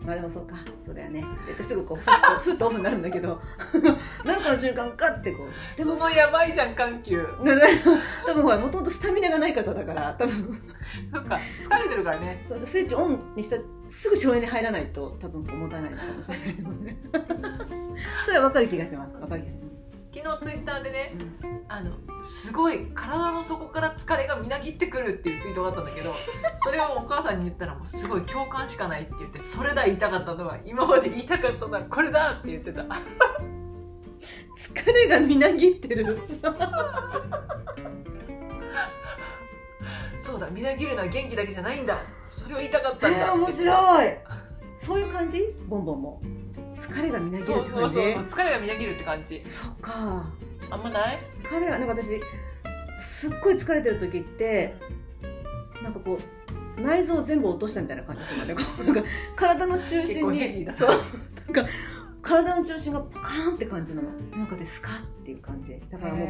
[0.05, 1.25] まあでもそうかそうだよね。
[1.57, 3.41] ですぐこうふっと ふっとオフになるんだけど。
[4.23, 7.27] なんかの瞬間ガッてこうでもそのやばいじゃん緩急。
[8.25, 10.61] 多分ほらもともとスタミナがない方だから多分。
[11.11, 12.47] なんか疲れてるからね。
[12.63, 16.97] スイッチオンにしたらすぐ省エネ入らないと多分こう持たないかもしれない
[18.25, 19.13] それは分かる気がします。
[19.17, 19.76] 分かる気がします
[20.17, 21.65] 昨日ツイッターでねうん。
[21.69, 21.91] あの
[22.23, 26.13] すごい体の底から疲れがみなぎってくるっていうツイートがあったんだけど
[26.57, 32.85] それをお母さんに言ったらもうすごい共感しかないって言ってそれだ言いたかったのは今まで言いたかったのはこれだって言ってた。
[34.57, 36.19] 疲れがみなぎってる。
[40.19, 41.99] そうだみなぎるのは元気だけじゃないんだ。
[42.23, 44.17] それを言いたかったんだえー、面白い。
[44.77, 45.43] そういう感じ？
[45.67, 46.21] ボンボンも
[46.77, 49.43] 疲れがみなぎるって感じそうそうそう疲れがみなぎるって感じ。
[49.45, 50.25] そっか。
[50.69, 51.19] あんまない？
[51.43, 52.21] 疲れがなんか私
[53.03, 54.75] すっごい疲れてる時って
[55.83, 56.17] なんかこ
[56.77, 59.03] う内臓を全部落としたみたいな感じするんか
[59.35, 60.89] 体の中心にそう。
[61.51, 61.71] なんか
[62.21, 64.09] 体の中心がパカーンって感じなの。
[64.37, 65.79] なんかでスカッっていう感じ。
[65.89, 66.29] だからもう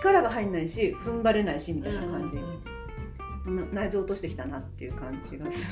[0.00, 2.36] 力が入んないし踏ん張れないしみたいな感じ、
[3.48, 5.66] 内臓落としてきたなっていう感じがす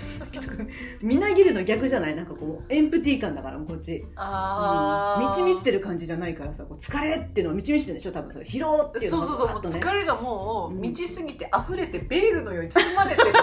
[0.48, 0.68] る
[1.02, 2.16] みなぎるの逆じゃない？
[2.16, 4.04] なんかこうエンプティー感だからこっち。
[4.16, 13.38] ああ満ち満ちてる感じじゃないからさこう疲れっていうのは満ち満ちてるでしょ多分それ疲労っていうのそうそうそう疲れがもううん満ちすぎて溢れてベールのように包まれてるの。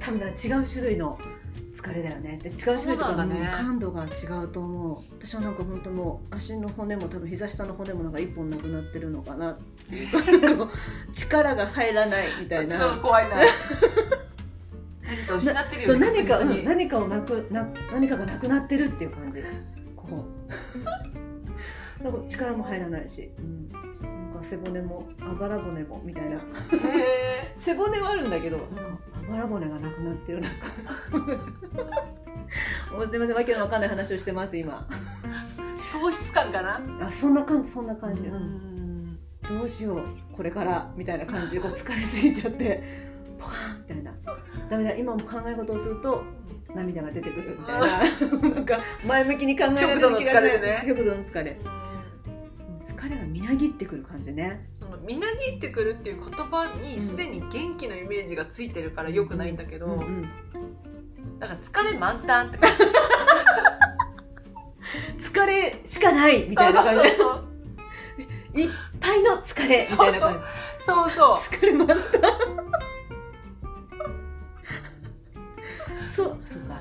[0.00, 1.16] 多分違う種類の
[1.82, 2.38] 疲れだよね。
[2.40, 3.50] で違う種類とかね。
[3.52, 4.98] 感度が違うと思う。
[5.18, 9.58] 私はなんか本当もう足の骨も多分膝下の骨もなんか一本なくなってるのかな
[11.12, 12.98] 力が入らないみたいな。
[13.02, 13.36] 怖いな。
[15.04, 19.42] 何か失ってるよね何か、何かをなくな何かがなくなってるっていう感じ。
[19.96, 20.24] こ
[22.04, 23.91] う 力も入らないし、うん
[24.42, 26.36] か背骨もあばら骨もみたいな。
[26.36, 26.40] へ
[27.60, 30.66] 背骨はあるんだけどなんかあばら骨がなくなってるなんか。
[32.92, 34.86] もうすみませんわけのわかんない話をしてます今。
[35.22, 36.80] ー喪失感かな？
[37.06, 38.40] あそんな感じそんな感じ、ううん。
[38.40, 40.02] んどうしよう
[40.36, 42.82] これからみたいな感じでこう疲れすぎちゃって。
[43.38, 44.12] ポカーンみたいな。
[44.70, 46.22] ダメだ今も考え事をすると
[46.74, 47.86] 涙が出てくるみたいな。
[48.54, 50.00] なんか前向きに考えられる気がする。
[50.00, 50.84] 極度の疲れね。
[50.86, 51.58] 極度の疲れ
[53.02, 54.68] 疲れがみなぎってくる感じね。
[54.72, 60.30] そのみなぎってくるっていう言葉にすでに元気のイメージがついてるからよくないんだけど、うんうん
[61.40, 62.70] だから疲れ満タンって感
[65.18, 67.02] じ疲れしかないみたいな感じ。
[67.02, 67.44] でそう
[68.60, 68.68] いっ
[69.00, 70.40] ぱいの疲れみたいな感じ。
[70.84, 71.38] そうそう。
[71.38, 71.96] 疲れ満タン。
[76.14, 76.38] そう。
[76.44, 76.80] そうか。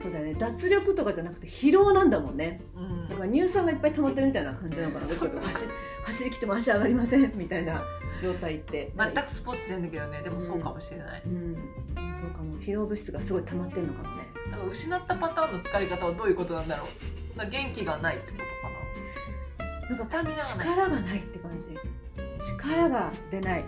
[0.00, 0.32] そうだよね。
[0.34, 2.62] 脱力とかじゃなくて疲労なんだもんね。
[2.74, 5.06] うんだから乳酸がいっぱい溜まってるみたいな感じなのかな。
[5.06, 5.16] 走
[6.04, 7.32] 走りきても足上がりません。
[7.36, 7.82] みたいな。
[8.20, 8.92] 状態って。
[8.96, 11.54] 全くスポーツでんだけどねでもそうかもしれない、うん。
[11.96, 12.54] そうかも。
[12.58, 14.28] 疲労物質がすごい溜まってるのかもね。
[14.50, 17.50] だから失ったパターンの疲れ方はどういうことなんだろう。
[17.50, 18.44] 元気がないってことか
[19.88, 20.66] なんかスタミナがない。
[20.68, 21.76] 力がないって感じ。
[22.56, 23.64] 力が出ない。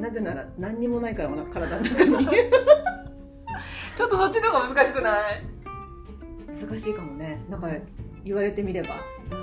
[0.00, 2.26] なぜなら何にもないからお腹体の中に。
[3.96, 5.42] ちょっとそっちの方が難しくない？
[6.68, 7.40] 難しいかもね。
[7.48, 7.68] なんか
[8.24, 8.96] 言われてみれば。
[9.30, 9.34] う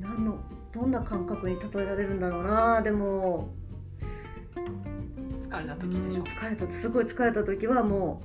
[0.00, 0.04] ん。
[0.04, 0.38] 何の
[0.72, 2.82] どんな感覚に例えられるんだろうな。
[2.82, 3.52] でも
[5.40, 6.22] 疲れたうん時でしょ。
[6.22, 8.22] 疲れたすごい疲れた時はも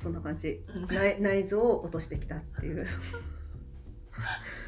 [0.00, 0.60] うそんな感じ。
[0.74, 0.86] うん。
[0.86, 2.86] 内内臓を落としてきたっていう。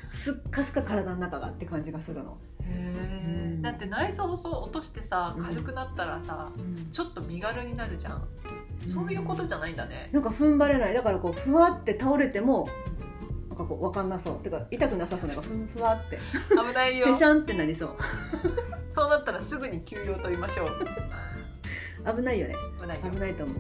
[0.09, 3.59] すっかすか体の中がって感じがするの、へうん。
[3.59, 5.45] えだって内臓をそう落としてさうん。
[5.45, 6.51] 軽くなったらさ
[6.91, 8.29] ちょっと身軽になるじゃん。
[8.87, 10.09] そういうことじゃないんだね。
[10.13, 10.95] なんか踏ん張れない。
[10.95, 12.69] だからこうふわって倒れても
[13.61, 14.37] かこう分かんなそう。
[14.37, 15.29] てか痛くなさそう。
[15.29, 16.19] なんかふんふわって。
[16.51, 17.07] 危ないよ。
[17.07, 17.97] ぺしゃんってなりそう。
[18.89, 20.69] そうなったらすぐに休養取りましょう。
[22.17, 22.55] 危ないよね。
[22.81, 23.11] 危ないよ。
[23.11, 23.57] 危ないと思う。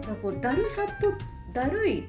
[0.00, 1.12] だからこうだるさと
[1.52, 2.08] だるい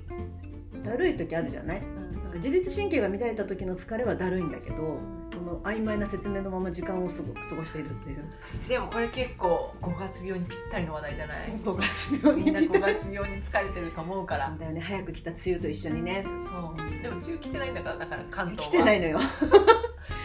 [0.84, 1.80] だるい時あるじゃない？
[1.80, 4.98] うんなんか自律神経が乱れた時の疲れはだるいんだけどこ
[5.42, 8.24] の曖昧な説明のまま時間を過ご過ごしているっていう。
[8.68, 14.50] でもこれ結構5月病にぴったりの話題じゃない？5月病みんな5月病に疲れてると思うから。
[14.50, 14.82] そうだよね。
[14.82, 16.26] 早く来た梅雨と一緒にね。
[16.40, 17.02] そう。
[17.02, 19.20] でも梅雨来てないんだからだから関東来はてないのよ。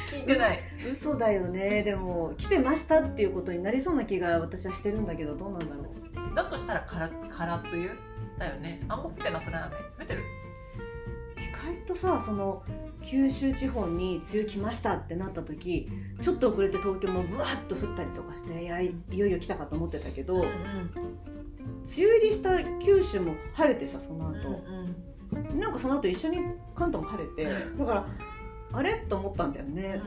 [0.08, 0.60] 聞いてない。
[0.92, 1.16] 嘘。
[1.16, 1.82] だよね。
[1.82, 5.82] でも来てましたっていうことになりそうな気が私はしてるんだけどどうなんだろ
[6.32, 6.34] う。
[6.34, 7.90] だとしたらから空梅雨？
[8.38, 8.80] だよね。
[8.88, 9.62] あんま降ってなくない？
[9.62, 10.22] 雨降ってる？
[11.36, 12.62] 意外とさその
[13.08, 15.88] 九州地方に梅雨来ましたってなった時
[16.20, 20.46] ちょっと遅れて東京もブワッと降ったりとかしていやいいよいよ来たかと思ってたけど、梅
[21.98, 24.34] 雨入りした九州も晴れてさその後、
[25.54, 26.38] なんかその後一緒に
[26.74, 27.44] 関東も晴れて
[27.78, 28.06] だから
[28.72, 28.94] あれ？
[29.08, 30.00] と思ったんだよね、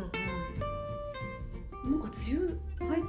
[1.86, 2.38] なんか梅
[2.80, 3.04] 雨入っ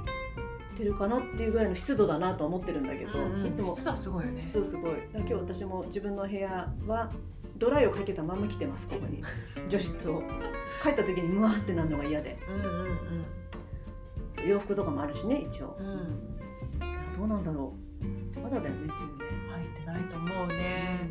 [0.81, 2.83] てるかなっていうぐらいの湿度だなとは思ってるん。
[2.83, 3.11] だけど、
[3.47, 3.73] いつも。
[3.73, 4.41] 湿度はすごいよね。
[4.41, 4.93] 湿度すごい。
[5.13, 7.11] 今日私も自分の部屋は
[7.57, 9.23] ドライをかけたまま来てますここに。
[9.69, 10.23] 除湿を。
[10.83, 12.37] 帰った時にムワーってなるのが嫌で。
[12.49, 12.97] うんうん
[14.47, 15.77] 洋服とかもあるしね一応。
[15.79, 15.85] うん。
[15.85, 16.31] うん
[17.17, 17.73] どうなんだろ
[18.35, 18.39] う。
[18.39, 19.31] まだだよね梅雨ね。
[19.51, 21.09] 入ってないと思うね。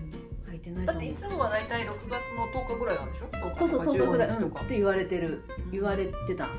[0.48, 4.64] 入ってないだっていつもは大体6月の10日ぐらいなんでしょ？10日そうそうとか10日ぐらい、15日うん、とか。
[4.64, 5.44] って言われてる。
[5.70, 6.48] 言われてた。
[6.48, 6.52] ま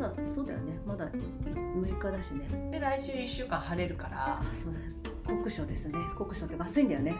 [0.00, 0.78] だそうだよね。
[0.86, 2.70] まだ6日だしね。
[2.70, 4.40] で来週1週間晴れるから。
[4.40, 4.80] あそうだ。
[4.80, 4.86] よ
[5.26, 5.94] 酷暑ですね。
[6.16, 7.14] 酷暑ってか暑いんだよね。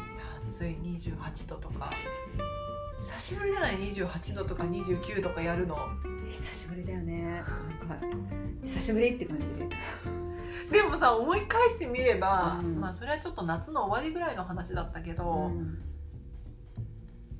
[0.46, 0.76] 暑い。
[0.82, 1.90] 28度とか。
[2.98, 5.76] 久しぶりじゃない？28度とか29とかやるの。
[6.30, 7.22] 久しぶりだよね。
[7.24, 8.06] なんか
[8.62, 9.46] 久しぶりって感じ。
[10.70, 12.80] でもさ思い返してみれば、うん。
[12.80, 15.78] まあそれはちょっと夏の終わりぐらいの話だったけど、うん。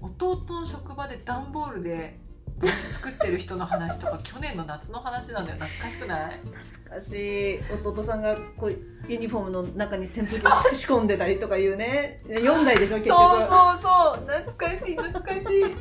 [0.00, 2.18] 弟の職場で段ボールで
[2.61, 5.59] 帽子作ってる人の話とか去年の夏の話なんだよ。
[5.59, 6.40] 懐かしくない？
[6.44, 7.61] 懐かしい。
[7.73, 8.77] 弟さんがこう
[9.09, 12.23] ユニフォームの中に扇風機を仕込んでたりとかいうね。
[12.29, 13.18] 4台でしょ結局。
[13.18, 14.27] そうそうそう。
[14.27, 15.75] 懐かしい懐かしい。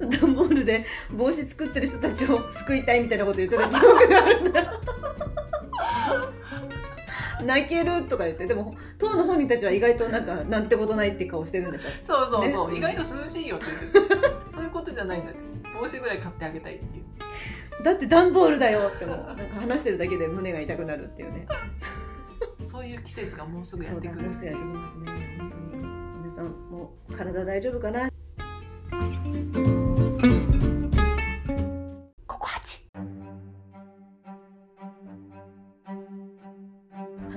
[0.00, 4.60] 段ボールで帽子作ってる人たちを救いたいみたいなこと言ってた記憶があるんだ。
[4.62, 4.80] よ
[7.42, 11.88] 泣けるとか言ってでも当の本人たちは意外となんかなんてことないって顔してるんでしょ？
[12.02, 12.78] そうそうそう、ね。
[12.78, 14.36] 意外と涼しいよって言ってる。
[14.50, 15.40] そういうことじゃないんだって。
[15.78, 17.84] 帽子ぐらい買ってあげたいっていう。
[17.84, 21.46] だって段ボールだよってもうなんか話してるだけで胸が痛くなるっていうね。
[22.60, 24.22] そういう季節がもうすぐやってくる。
[24.22, 25.36] もうすぐやってきますね。
[25.38, 25.82] 本当に。
[26.24, 28.08] 皆さんもう体大丈夫かな？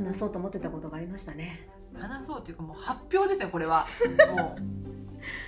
[0.05, 1.67] 話そうと思ってたことがありましたね。
[1.95, 3.85] 話そうっていうかもう発表ですねこれは。
[4.35, 4.61] もう。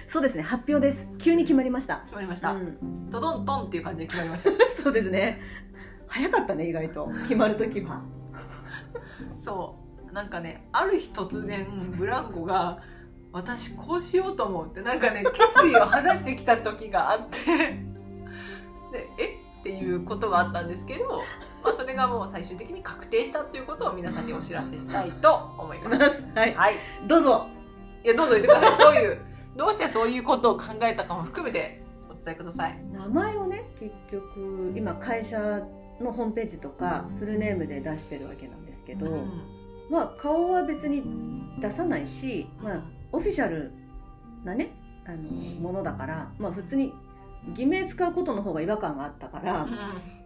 [0.08, 1.08] そうですね発表です。
[1.20, 1.98] 急に決まりました。
[2.06, 3.10] 決まりました、うん。
[3.10, 4.50] ドドントンっていう感じで決まりました。
[4.82, 5.40] そうですね。
[6.08, 7.12] 早かったね意外と。
[7.24, 8.02] 決まる時は。
[9.40, 9.76] そ
[10.10, 10.14] う。
[10.14, 12.82] なんかねある日突然ブランコが
[13.32, 17.46] 「私こうしようと思う」ってなんかね決意を話してきた時があって。
[18.92, 19.48] でえ？
[19.60, 21.22] っていうことがあったんですけど、
[21.68, 26.26] まあ、それがもう最終的に確定したということを皆さんにお知らせしたいと思います。
[26.34, 26.54] はい。
[26.56, 26.76] はい、
[27.10, 27.48] どうぞ。
[28.06, 28.78] いやどうぞ言ってください。
[28.80, 29.18] どういう
[29.58, 32.80] どうしてそういうことを考えたかも含めてお伝えください。
[32.94, 35.40] 名前をね結局今会社
[36.00, 39.42] のホームページとかフルネームで出してるわけなんですけど、うん。
[39.90, 41.04] まあ顔は別に
[41.60, 42.82] 出さないし、まあ、
[43.12, 43.74] オフィシャル
[44.46, 44.72] なね
[45.06, 45.18] あの
[45.60, 46.94] ものだから、まあ、普通に
[47.56, 49.68] 偽名使うことの方が違和感があったから、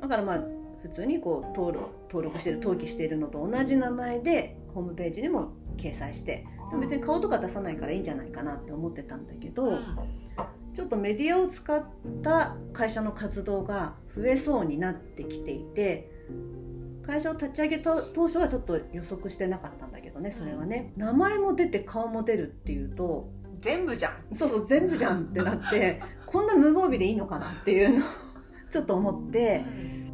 [0.02, 6.46] だからまあ普通にこう登録登録してる登記しているのと同じ名前でホームページにも掲載して
[6.80, 9.78] 別に顔とか出さないからいいんじゃないかなって思ってたんだけど、
[10.74, 11.84] ちょっとメディアを使っ
[12.24, 16.10] た会社の活動が増えそうになってきていて
[17.06, 24.36] 会社を立ち上げた当初はちょっと予測してなかったんだけどねそれはね、名前も出て顔も出るっていうと全部じゃん。
[24.36, 28.10] そうそう全部じゃんってなって こんな無防備でいいのかなっていうのを
[28.70, 29.64] ちょっと思って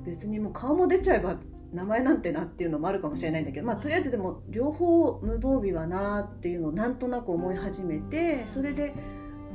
[0.08, 1.36] 別にもう顔も出ちゃえば
[1.74, 8.93] 名前なんてなっていうのもあるかもしれないんだけど、まあ、とりあえずでも両方無防備はなっていうのをなんとなく思い始めてそれで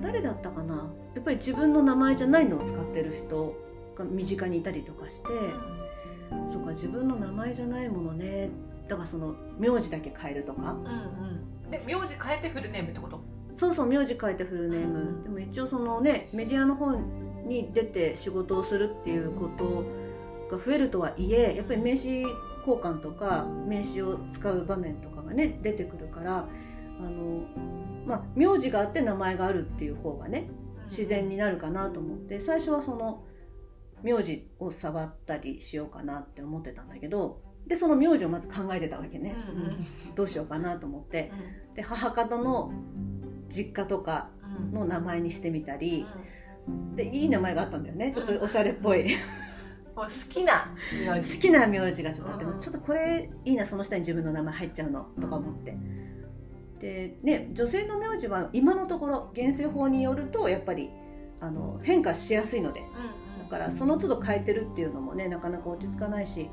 [0.02, 0.92] 誰だったかな？
[1.14, 3.54] やっぱり自分の名前じゃないのを使ってる人
[3.96, 5.28] が身近にいたりとかして
[6.50, 8.50] そうか自分の名前じゃないものね。
[8.88, 10.72] だからその名字だけ変えるとか。
[10.72, 11.70] うんうん。
[11.70, 13.20] で名字変えてフルネームってこと？
[13.58, 15.24] そうそう名字変えてフルネーム、うん。
[15.24, 16.92] でも一応そのねメディアの方
[17.46, 19.84] に出て仕事をするっていうこと
[20.52, 22.20] が増えるとはいえやっぱり名刺
[22.66, 26.48] 交換とか名刺を使う場面とかがね出てくるから
[26.98, 27.44] あの
[28.06, 30.48] まあ名字があって名前があるっていう方がね
[30.88, 33.24] 自然になるかなと思って最初はその
[34.02, 39.86] 名字を触ったりしようかなって思ってたんだけどでその名字をまず考えてたわけね、うんうん。
[40.14, 41.30] どうしようかなと思って。
[41.74, 42.72] で母方の
[43.48, 44.72] 実家とかうん。
[44.72, 46.04] の名前にしてみたり。
[46.66, 46.96] うん。
[46.96, 48.12] でいい名前があったんだよね。
[48.12, 49.06] ちょっとおしゃれっぽい
[49.94, 50.74] 好きな
[51.06, 55.76] 名好字きな名字がちょっとあってうんちょっとこれいいなその下に自分の名前入っちゃうのとか思って。
[56.80, 60.90] でね女性の名字は今のところ現世法によるとやっぱり
[61.40, 62.80] あの変化しやすいので。
[62.80, 63.22] うん
[63.52, 66.48] だからその都度変えてるっていうのもねなかなか落ち着かないし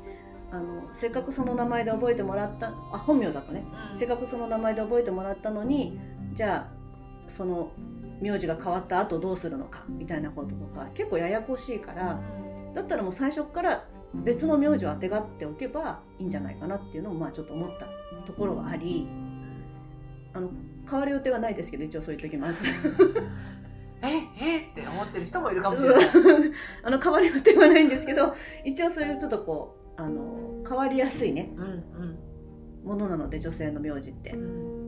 [0.52, 3.64] あのせっかくその名前で覚えてもらったあ本名だとね。
[3.92, 3.98] うん。
[3.98, 5.98] せっかくその名前で覚えてもらったのに
[6.34, 7.72] じゃあその
[8.20, 12.20] 名字が変わった後どうするのかみたいなこととか結構ややこしいから
[12.74, 17.86] だったらもう最初から別の名字をあてがっておけばいいんじゃないかなっていうのをまあちょっと思った
[18.26, 19.08] ところはあり
[20.32, 20.50] あの
[20.88, 22.64] 変わる予定はないですけど一応そう言っておきます。
[24.02, 24.08] え
[24.40, 26.02] えって思ってる人もいるかもしれない。
[26.82, 32.18] あの変わる予定はないんですけど一応そういうちょっとこうあの変わりやすいねうん
[32.82, 34.30] ものなので女性の名字って。
[34.30, 34.80] う、ん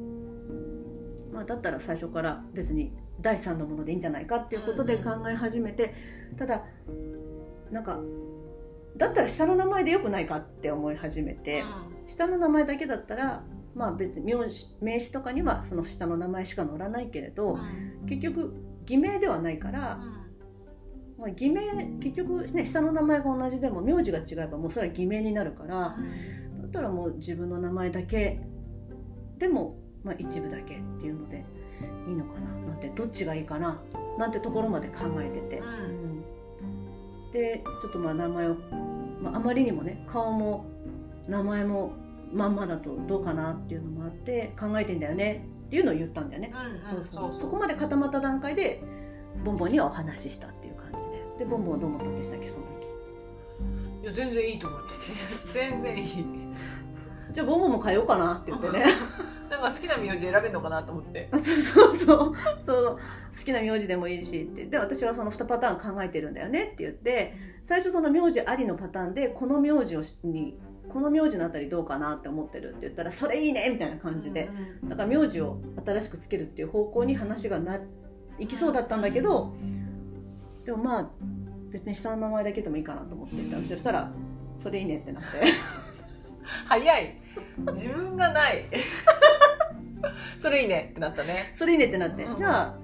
[1.32, 5.94] まあ、だったら最初から別に第三のものでいいんじゃないかっていうことで考え始めて、
[6.36, 6.64] ただ
[7.72, 7.98] なんか
[8.96, 11.64] だったら下の名前でよくないかって思い始めて、
[12.08, 13.42] 下の名前だけだったら
[13.74, 17.56] まあ別に名字名詞とかにはその下の名前しか載らないけれど、
[18.06, 18.54] 結局
[18.84, 19.98] 偽名ではないから、
[21.18, 21.62] まあ、偽名
[22.00, 25.96] 結局ね下の名前が同じでも名字が違えばもうそれは偽名になるから、
[26.60, 28.42] だったらもう自分の名前だけ
[29.38, 30.66] でも、まあ、一部だけっ
[31.00, 31.46] ていうので
[32.06, 33.80] いいのかななんてどっちがいいかな
[34.18, 36.11] なんてところまで考えてて、うんうん
[37.32, 38.56] でちょっとまあ名前を、
[39.22, 40.66] まあ、あまりにもね顔も
[41.28, 41.92] 名前も
[42.32, 46.52] まんまだとどうかなっていうのもあって考えてんだよねっていうのを言ったんだよね、
[47.10, 48.82] そこまで固まった段階で
[49.44, 51.04] ボンボンにはお話ししたっていう感じ
[51.38, 51.44] で。
[51.44, 54.02] でボンボンはどう思ったんでしたっけその時。
[54.02, 54.88] いや全然いいと思って
[55.52, 56.26] 全然いい
[57.32, 58.84] じゃあボンボンも変えようかなって言ってね。
[59.50, 61.28] なんか好きな名字選べるのかなと思って。
[61.32, 62.34] そうそうそう。
[62.64, 62.98] そう。
[63.38, 64.66] 好きな名字でもいいしって。
[64.66, 70.58] で私はその2パターン考えてるんだよねって言って最初その名字ありのパターンでこの名字をしに
[70.88, 74.50] この名字のあたりどうかなって思ってるって言ったらそれいいねみたいな感じで。
[74.84, 77.80] だから名字を新しくつけるっていう方向に話がな
[78.38, 79.52] いきそうだったんだけど
[80.64, 81.10] でもまあ
[81.70, 84.10] 別に下の名前だけでもいいかなと思っててそしたら
[84.60, 85.28] それいいねってなって
[86.66, 87.16] 早い。
[87.72, 88.64] 自分がない。
[90.40, 91.52] それいいねってなったね。
[91.54, 92.36] それいいねってなって、うん。
[92.36, 92.74] じゃあ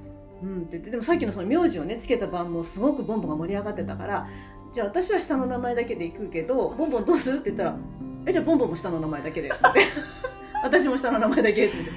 [0.42, 4.28] うんって言ってでもさっきのその名字をねつけた番もすごくボンボンが盛り上がってたから
[4.72, 7.76] じゃあ私は下の名前だけで行くけどボンボンどうするって言ったら
[8.24, 9.58] えじゃあボンボンも下の名前だけでって。
[10.62, 11.92] 私も下の名前だけって言って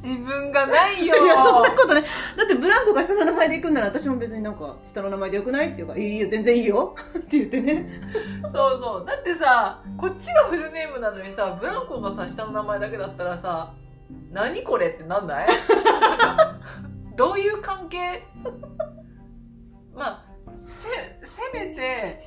[0.00, 1.24] 自分がないよ。
[1.24, 2.02] いやそんなことない。
[2.02, 2.08] だ
[2.44, 8.00] ってブランコが下の名前で行くんなら私も別になんか下の名前でよくないって言うから「いいよ全然いいよ」って言ってね。
[8.48, 9.04] そうそう。
[9.04, 13.72] だってさこっちがフルネームなのにさブランコがさ下の名前だけだったらさ
[14.32, 15.48] 何これってなんない？
[17.16, 18.22] どういう関係？
[19.94, 20.24] まあ
[20.56, 20.88] せ
[21.24, 22.20] せめて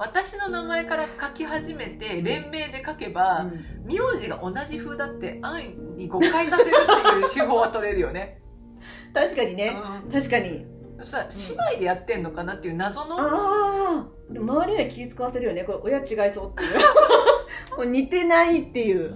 [0.00, 3.50] 私の名前から書き始めて連名で書けば、
[3.84, 8.40] 名字が同じ風だって安易に誤解させるっていう手法は取れるよね。
[9.12, 9.76] 確かにね、
[10.06, 10.10] うん。
[10.10, 10.64] 確かに。
[11.02, 13.20] さ姉妹でやってんのかなっていう謎の。
[13.20, 13.26] あ
[14.00, 15.64] あ周りには気使わせるよね。
[15.64, 16.80] これ親違いそうっていう。
[17.76, 19.14] これ似てないっていう。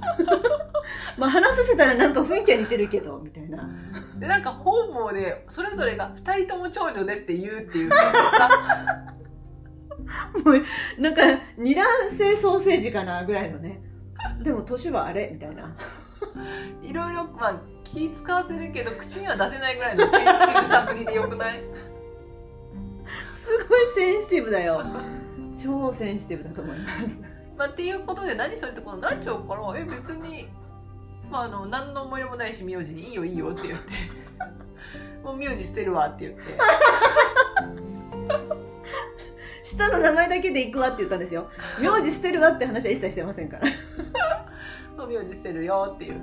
[1.16, 3.66] まあ話させたらなんか雰囲気は似てるけどみたいな。
[4.18, 8.50] でなんか方々でそれぞれが2人とも長女でって言うっていうさ
[10.44, 11.22] もうなんか
[11.56, 11.86] 二卵
[12.16, 13.80] 性ソーセージかなぐらいのね。
[14.42, 15.74] でも年はあれみたいな。
[16.82, 21.62] いろいろまあ気使わせるけど口には出せないぐらいのセンシティブさぶりでよくない？
[23.44, 24.84] すごいセンシティブだよ。
[25.62, 27.20] 超センシティブだと思います。
[27.56, 30.48] まあ、っていうことで何それってことになっちゃうからえ別に、
[31.30, 33.92] まあ、あの何の思い入れもないし名字にいいよいいよって言って。
[35.22, 36.58] もう名字捨てるわって言って
[39.64, 41.50] 下の名前だけで行くわって言ったんですよ。
[41.80, 43.66] 名字捨てるわって話は一切してませんから。
[45.06, 46.22] 名字捨てるよっていう。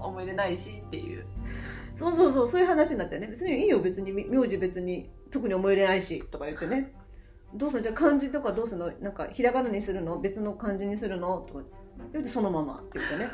[0.00, 1.24] 思い出ないしっていう。
[1.96, 3.26] そうそうそうそういう話になったよね。
[3.26, 4.12] 別にいいよ別に。
[4.12, 6.94] 名字別に特に思い入れないしとか言ってね。
[7.54, 8.92] どうするじゃあ漢字とかどうするの？
[9.00, 10.20] なんかひらがなにするの？
[10.20, 11.38] 別の漢字にするの？
[11.48, 11.60] とか
[12.12, 13.28] 言ってそのままって言ってね、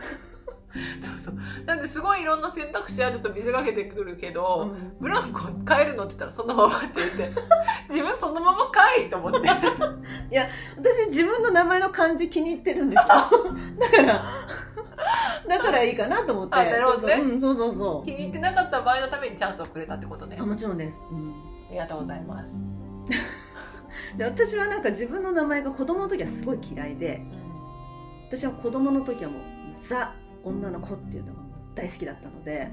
[1.01, 1.35] そうそう。
[1.65, 4.93] なんですごいいろんな選択肢あると見せかけてくるけど、うん。
[5.01, 7.41] ブランコ変えるのって言ったらそのままって言って
[7.89, 9.49] 自分そのままかいと思って。
[9.49, 13.09] 私自分の名前の漢字気に入ってるんですよ。
[13.81, 14.25] だから
[15.47, 16.57] だからいいかなと思って。
[16.57, 17.17] あなるほどね。
[17.41, 20.37] そうそう,、うん、そう気に入ってなかった場合のためにチャンスをくれたってことね。
[20.41, 21.35] あもちろんです、うん。
[21.69, 22.61] ありがとうございます、
[24.17, 27.21] で私はなんか自分の名前が子供の時はすごい嫌いで
[28.29, 29.43] 私は子供の時はもう
[29.81, 30.15] ザ
[30.45, 31.41] 女の子っていうのが
[31.75, 32.71] 大好きだったので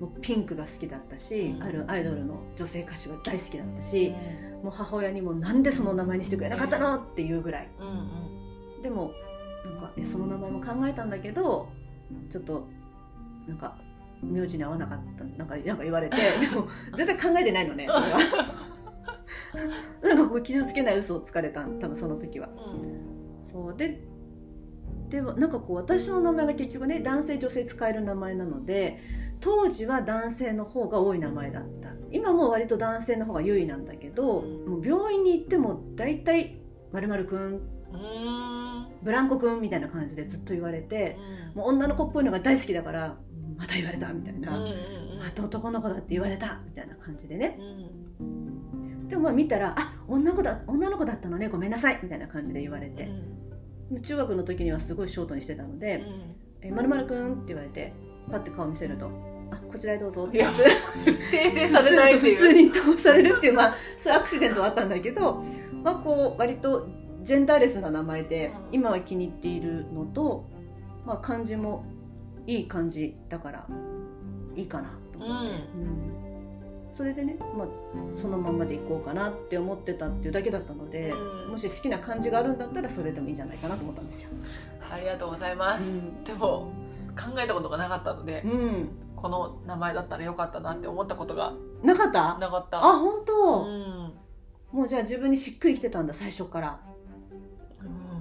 [0.00, 1.62] もうピンクが好きだったし、うん。
[1.62, 4.14] あるアイドルの女性歌手が大好きだったし、
[4.62, 7.68] もう母親にもなんでその名前にしてくれなかったのっていうぐらい。
[8.82, 9.12] でも
[9.64, 11.68] なんかえその名前も考えたんだけど
[12.30, 12.68] ちょっと
[13.48, 13.76] なんか
[14.22, 15.24] 名字に合わなかった。
[15.24, 18.18] なんかなんか言われて でも絶対考えてないのねそれは。
[20.02, 22.48] なんかこう傷つけない嘘をつかれた多分その時は。
[22.48, 23.50] うん。
[23.50, 24.00] そうで
[25.08, 28.98] でもなんかこう私の名前が結局ね男性女性使える名前なので
[29.40, 31.88] 当時は男性の方が多い名前だった。
[32.10, 34.66] 今も割と男性の方が優位なんだけど、うん。
[34.66, 36.58] もう病院に行っても大体
[36.90, 37.60] 「まるくん
[39.02, 41.16] ブランコくん」みたいな感じでずっと言われて
[41.54, 43.16] もう女の子っぽいのが大好きだから
[43.56, 44.56] 「また言われた」みたいな。
[44.56, 44.70] うんうん
[45.20, 47.58] 「また男の子だって言われた」みたいな感じでね。
[48.18, 49.08] うん。
[49.08, 53.10] でもまあ見たら「あ女の子だ女の子だったのねごめんなさい」みたいな感じで言われて
[54.02, 56.02] 中学の時にはすごいショートにしてたので
[56.60, 57.92] 「えまるくん」って言われて
[58.30, 59.10] パッて顔見せると
[59.50, 60.38] 「あこちらへどうぞ」って。
[60.38, 60.50] いや
[61.32, 65.42] 訂正されないって普通いうに通されるっていうまあそういうアクシデントはあったんだけど、
[65.82, 66.88] まあ、こう割と
[67.22, 68.74] ジェンダーレスな名前でうん。
[68.74, 70.48] 今は気に入っているのと、
[71.06, 71.84] まあ、漢字も
[72.46, 73.66] いい漢字だから
[74.54, 76.22] いいかなと思って、うん。
[76.22, 76.27] うん
[76.98, 77.68] それでね、まあ、
[78.20, 81.52] そのままでいこうかなって思ってたっていうだけだったので、うん。
[81.52, 84.30] もし好きな漢字があるんだったらそれでもいいんじゃないかなと思ったんですよ。
[84.92, 86.72] ありがとうございます、うんでも
[87.16, 92.36] 考えたことがなかったのでうん、この名前だったらよかったなって思ったことがなかった？
[92.38, 92.78] なかった。
[92.78, 94.12] あ本当、うん。
[94.72, 96.80] もうじゃあ自分にしっくりきてたんだ最初から。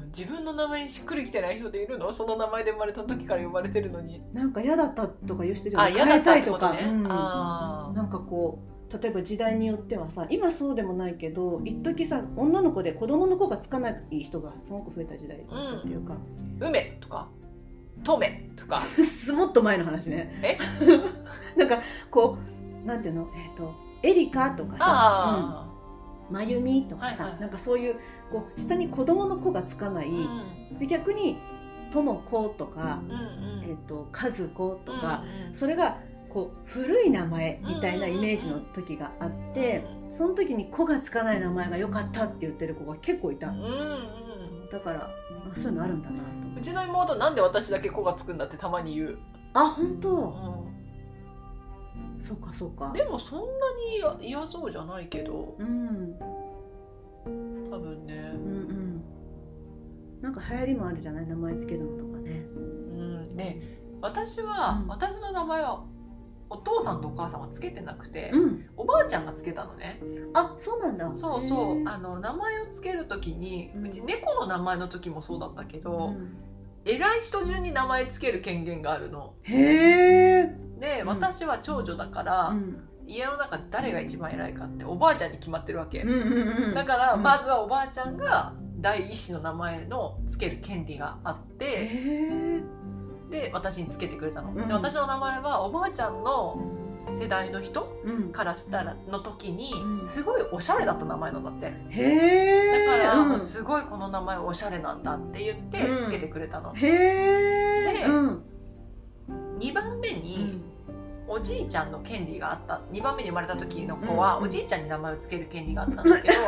[0.07, 2.11] うん自分の名前にしっくりきてない人でいるの？
[2.11, 4.23] その名前で生まれた時から呼ばれてるのに。
[4.33, 7.95] なんか嫌だったとか言う人いるよあね嫌だったって変えたいうんあー。
[7.95, 16.15] なんかこう例えば時代によってはさ今そうでもないけど一時さ女の子で子供の子がつかない人がすごく増えた時代だっていうか、
[16.61, 17.27] 梅とか？
[18.03, 18.79] とめとか？
[19.35, 20.39] もっと前の話ね。
[20.41, 20.57] え？
[21.59, 21.79] なんか
[22.09, 22.37] こ
[22.83, 23.27] うなんていうの？
[23.35, 25.66] えっ、とエリカとかさ、あうん、
[26.29, 27.41] まゆみとかさ、はいはい。
[27.41, 27.95] なんかそういう
[28.31, 30.11] こう下に子供の子がつかない、ー
[30.71, 30.79] うん。
[30.79, 31.37] で逆に
[31.91, 33.63] とも子とか、うんうん。
[33.69, 35.55] えっ、と和子とか、うんうん。
[35.55, 35.97] それが
[36.29, 44.27] こう古い名前みたいなイメージの時があって、その時に「子がつかない名前が良かった」って言ってる子が結構いた、うんうん
[44.69, 46.59] だからあそういうのあるんだなと。
[46.59, 49.17] うちの妹なんで私だけ子がつくんだってたまに言う、
[49.53, 50.65] あ本当、う
[52.27, 52.89] そうかそうか。
[52.89, 53.45] ん、でもそんな
[54.19, 55.55] に嫌そうじゃないけど。
[55.57, 56.15] うん。
[57.71, 58.31] 多分ね。
[58.33, 60.21] うんうん。
[60.21, 62.31] なんか流行りもあるじゃない名前つけるのとかね。
[62.31, 62.61] う
[63.31, 63.35] ん。
[63.35, 63.61] ね。
[64.01, 64.87] 私は、うん。
[64.87, 65.85] 私の名前は
[66.49, 68.69] お父さんとお母さんはつけてなくて、うん。
[68.75, 70.01] おばあちゃんがつけたのね。
[70.33, 71.09] あそうなんだ。
[71.13, 71.83] そうそう。
[71.87, 76.35] あの名前をつける時に、ううんち猫の名前の時もそうだったけうど、ん。
[76.85, 79.33] 偉い人順に名前つける権限があるの。
[79.43, 81.07] へえ、で、うん。
[81.07, 86.03] 私は長女だから、うん、家の中で誰が一番偉いかっておばあちゃんに決まってるわけ、
[86.73, 87.23] だから、うん。
[87.23, 92.61] まずはおばあちゃんが第一子の名前のつける権利があって
[93.31, 94.67] で私につけてくれたの、うん。
[94.67, 96.61] で私の名前はおばあちゃんの
[96.99, 98.31] 世代の人うん。
[98.31, 99.95] からしたらの時にうん。
[99.95, 101.71] すごいおしゃれだった名前なんだって。
[101.71, 103.29] だから、うん。
[103.29, 106.03] もうすごいこの名前おしゃれなんだって言ってうん。
[106.03, 108.43] つけてくれたの、へえでうん
[109.59, 110.61] 2番目に
[111.27, 112.81] おじいちゃんの権利があった。
[112.91, 116.35] 2番目に生まれた時の子はうんおじいちゃんに名前をつける権利があったんだけど。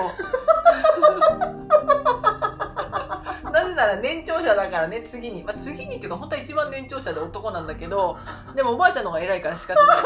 [3.51, 8.17] なぜなら年長者だからね次に、まあ、次にっていうか本当は一番年長者で男なんだけど
[8.55, 9.97] でもおばあちゃんの方が偉いから仕方ない。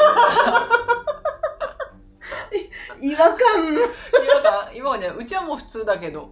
[3.00, 3.38] 違和感。
[4.24, 6.30] 今が今はねうちはもう普通だけど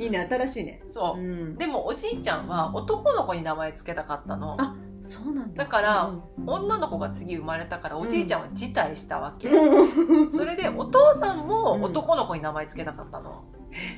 [0.00, 0.82] いいね新しいね。
[0.90, 1.20] そう。
[1.20, 1.58] う、ん。
[1.58, 4.56] でもおじいちゃんは男の子に名前つけたかったの。
[4.58, 4.74] あ
[5.06, 5.64] そうなんだ。
[5.64, 6.04] だから
[6.38, 6.48] うん。
[6.48, 10.32] 女の子が次生まれたからおじいちゃんは辞退したわけ、うん。
[10.32, 13.44] それでお父さんも男の子に名前つけたかったの、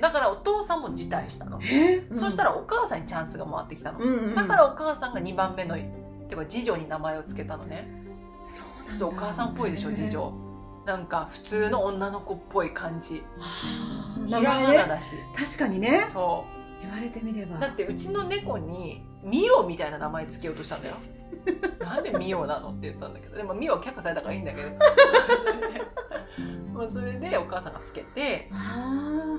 [0.00, 2.09] だからお父さんも辞退したの、え？
[2.12, 7.88] そしたらお母さんにチャンスが回ってきたの、うんうんだからお母さんが2番目のっていうか次女に名前をつけたのね。
[8.46, 8.92] そうなんだ。
[8.92, 10.51] ちょっとお母さんっぽいでしょ次女
[10.85, 13.22] なんか普通の女の子っぽい感じ。
[14.26, 15.14] ひらがなだし。
[15.37, 16.07] 確かにね。
[16.09, 16.45] そ
[16.83, 17.59] 言われてみれば。
[17.59, 20.97] うだってうちの猫にミオみたいな名前つけようとしたんだよ。
[21.80, 23.37] なんでミオなのって言ったんだけど。
[23.37, 24.70] でもミオは却下されたからいいんだけど。
[26.74, 28.49] まあそれでお母さんがつけて。
[28.53, 29.39] あ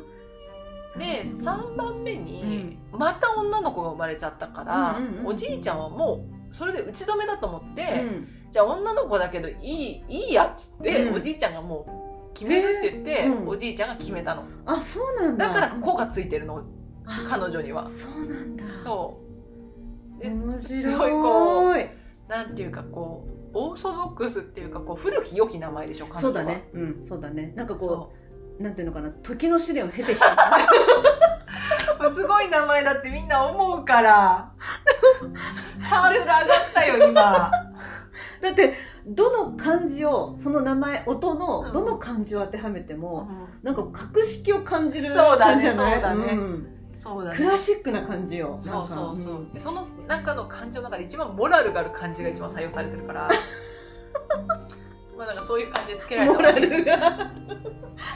[0.98, 11.16] で3番目にまた女の子が生まれちゃったから、おじいちゃんはもうそれで打ち止めだと思って、ーうんじゃあ女の子だけどいいいいやっつって、うん。
[11.16, 13.48] おじいちゃんがもう決めるって言って、へーうん。
[13.48, 14.44] おじいちゃんが決めたの。
[14.68, 15.48] あそうなんだ。
[15.48, 16.64] だから「子」がついてるの
[17.08, 17.90] あ彼女には。
[17.90, 18.72] そうなんだ。
[18.72, 19.20] そ
[20.20, 20.22] う。
[20.22, 20.78] で面白い。
[20.78, 26.22] すごいこうなんていうかこうオーソドックスっていうかこう古き良き名前でしょ彼女は。
[26.22, 26.70] そうだね。
[26.74, 27.22] うんそう。
[27.22, 27.54] だね。
[27.56, 28.14] なんかこそ
[28.60, 28.64] う。
[28.64, 30.28] なんていうのかな時の試練を経てきた。
[32.08, 34.52] う すごい名前だってみんな思うから。
[35.82, 37.52] ハードル上がったよ今
[38.42, 41.74] だってどの漢字をその名前音のうん。
[41.74, 43.28] どの漢字を当てはめても、
[43.64, 45.94] なんか格式を感じるそうだね感じじゃない？
[45.94, 46.34] そうだね。
[46.34, 46.68] ん。
[46.94, 47.38] そうだね。
[47.38, 53.28] クラシックな感じよそうそうそう、なんその中の漢字の中で一番モラルがある漢字が一番採用されてるから。
[55.18, 56.98] まあなんかそういう感じでつけられたモラルが。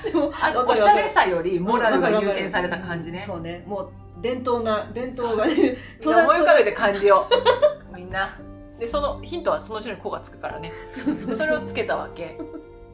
[0.04, 3.24] でもあのおしゃれさよりモラルが優先された感じね。
[3.26, 3.64] そうね。
[3.68, 3.92] もう
[4.22, 7.28] 伝統な伝統がね思い浮かべて漢字を。
[7.96, 8.30] みんな
[8.80, 10.72] でそのヒントはその後ろに「子」がつくからね。
[11.34, 12.40] それをつけたわけ。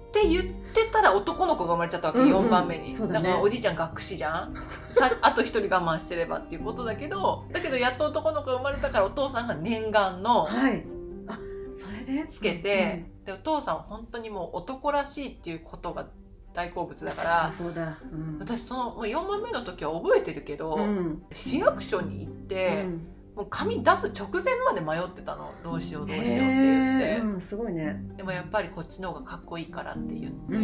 [0.09, 2.95] って言ってたら男の子が生まれちゃったわけ、うんうん4番目に。
[2.95, 3.21] だね。
[3.21, 4.55] からおじいちゃん学士じゃん。
[4.91, 10.85] さ あと一人我慢してればっていうことだけどだけどやっと男の子が生まれたからお父さんが念願のはい。
[11.27, 11.39] あ
[11.75, 12.25] それで？
[12.27, 16.05] つけて、でお父さんは本当にもう男らしいっていうことが
[16.53, 18.37] 大好物だからそうだうん。
[18.39, 21.23] 私そのもう4番目の時は覚えてるけど、うん。
[21.33, 25.53] 市役所に行って、うんもう紙出す直前まで迷ってたの。
[25.63, 27.99] どうしようどうしようって言って、うんすごいね。
[28.15, 30.59] でもやっぱりこっちの方がかっこいいからって言って、うんう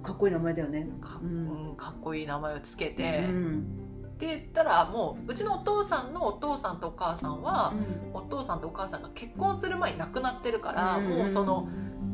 [0.00, 0.02] ん。
[0.02, 0.88] かっこいい名前だよね。
[1.00, 1.72] か,、ううん。
[1.72, 3.60] ん、かっこいい名前をつけうて、ん。
[4.08, 8.16] って言ったらもううちのお父さんのお父さんとお母さんは、うん。
[8.16, 11.08] お父さんとお母さんが結婚する前に亡くなってるから、ん。
[11.08, 11.68] もうその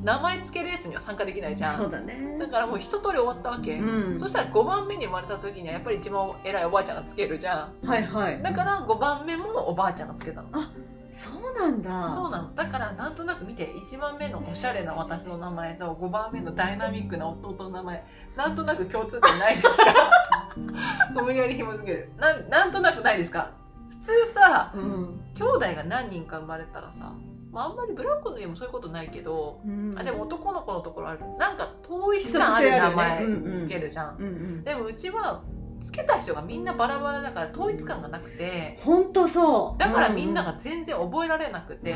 [0.06, 1.76] 名前付けレースには参加できないじゃん。
[1.76, 2.36] そうだね。
[2.38, 4.18] だからもう一通り終わったわけ、うん。
[4.18, 7.86] そしたら5番目に生まれた時にはやっぱり一番偉いおばあちゃんがつけるじゃん。
[7.86, 8.40] はいはい。
[8.42, 10.48] だから5番目もおばあちゃんがつけたの。
[11.12, 12.08] そうなんだ。
[12.08, 12.54] そうなの。
[12.54, 18.04] だからなんとなく見て1番目のおしゃれな私の名前と5番目のダイナミックな弟の名前
[18.36, 19.84] なんとなく共通点ないですか？
[21.22, 22.12] 無理やり紐付ける。
[22.18, 23.50] なんなんとなくないですか？
[23.90, 25.20] 普通さうん。
[25.34, 27.12] 兄弟が何人か生まれたらさ、
[27.56, 29.94] まあ、あんまりブランコの家もそういうことないけどうん。
[29.98, 31.20] あでも男の子のところある。
[31.38, 34.62] なんか統一感ある名前つけるじゃん、うんうん。
[34.62, 35.42] でもうちは
[35.80, 38.78] つけた人がみんなバラバラだから統一感がなくて。
[38.82, 39.80] 本当そう。
[39.80, 41.94] だからみんなうが全然覚えられなくて、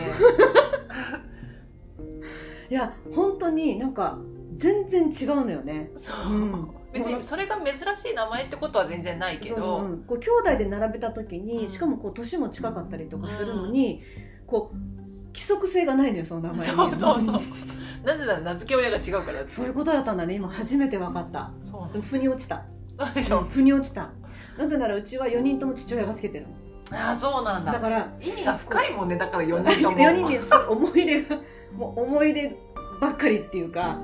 [2.71, 4.19] いや本当になんか
[4.57, 5.91] 全然違うのよね。
[5.95, 6.71] そう、うん。
[6.95, 11.69] 別にそれが珍しい名前ってことは全然ないけど、そううんこう兄弟で並べた時に、うん。
[11.69, 14.03] しかもこう年も近かったりとかするのに、
[14.47, 15.00] こう
[15.33, 16.75] 規則性がないのよその名前に。
[16.75, 17.41] そうそうそう。
[18.05, 20.35] なぜなら名付け親が違うからそういうことだったんだね。
[20.35, 21.51] 今初めて分かった。
[21.71, 22.65] そうでも腑に落ちた。
[22.99, 24.11] そうでしょ、腑に落ちた。
[24.59, 26.47] なぜならうちは4人とも父親がつけてる
[26.91, 26.99] の。
[26.99, 27.73] ああそうなんだ。
[27.73, 29.99] だから意味が深いもんねだから4人とも。
[29.99, 31.37] 4人です思い出が
[31.73, 32.57] もう思い出
[33.01, 33.99] ばっかりっていうか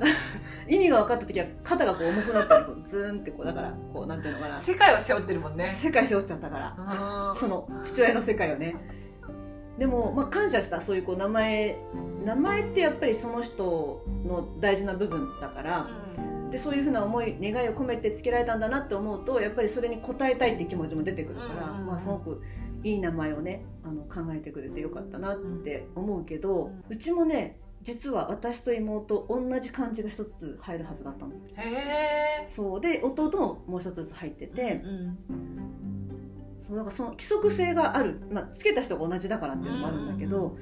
[0.68, 4.56] 意味が分かった時は肩がこう重くなったりズーンってこうだからこうなんていうのかな。
[4.56, 5.76] 世界を背負ってるもんね。
[5.78, 7.32] 世界背負っちゃったから。
[7.32, 7.40] うん。
[7.40, 8.74] その父親の世界をね
[9.78, 11.78] でも、まあ、感謝したそういうこう名前
[12.24, 15.86] 名前ってやっぱりその人の大事な部分だから
[16.50, 21.74] でそういうふうな思い願いを込めてつけられたんだなって思うとやっぱりそれに応えたいって気持ちも出てくるから、うん。
[21.74, 22.42] うんうんまあ、すごく
[22.82, 31.32] いい名前をねあの考えてくれてよかったなって思うけど、うちもね実は私と妹同じ漢字が一つ入るはずだったの。
[31.32, 32.80] へえそう。
[32.80, 35.18] で弟ももう一つ入ってて、うん
[36.68, 40.56] そうだからその規則性がある、まあ、つけた人が同じだからっていうのもあるんだけど、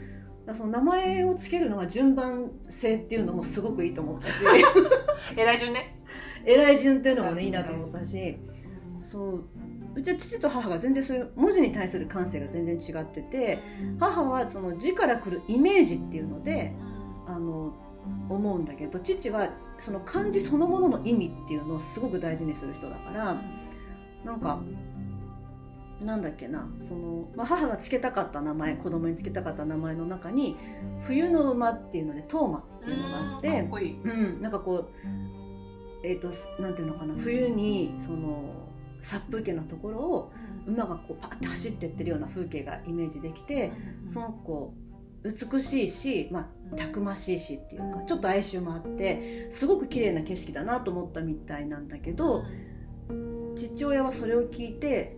[0.46, 4.32] だその名前をつけるのが順番性っていうのもすごくいいと思ったし。
[5.36, 6.02] 偉い順ね。
[6.44, 8.36] 偉い順っていうのもねいいなと思ったし。
[9.04, 9.44] そう。
[9.96, 13.60] うちは父と母が全然そういう文字に対する感性が全然違ってて
[14.00, 16.74] 母はその字から来るイメージっていうので
[17.26, 17.72] あの
[18.28, 23.40] 思うんだけど父はその漢字そのものの意味っていうのをすごく大事にする人だから
[24.24, 24.60] なんか
[26.04, 30.56] なんだっけなその、まあ、母がつけたかった名前子供につけたかった名前の中に
[31.02, 34.00] 「冬の馬」っていうので「トーマ」っていうのがあってかっこいい。
[34.00, 36.30] うん、なんかこうえっ、と
[36.60, 38.68] なんていうのかな冬にその
[39.02, 40.32] 殺風景なところを
[40.66, 43.72] 馬がこうパッて走ってってるような風景がイメージできて
[44.12, 44.74] その子
[45.24, 52.44] 美しいし、まあ、たくましいしっていうかちょっと哀愁もあってすごく綺麗な景色だなと思ったみたいなんだけど
[53.56, 55.16] 父親はそれを聞いて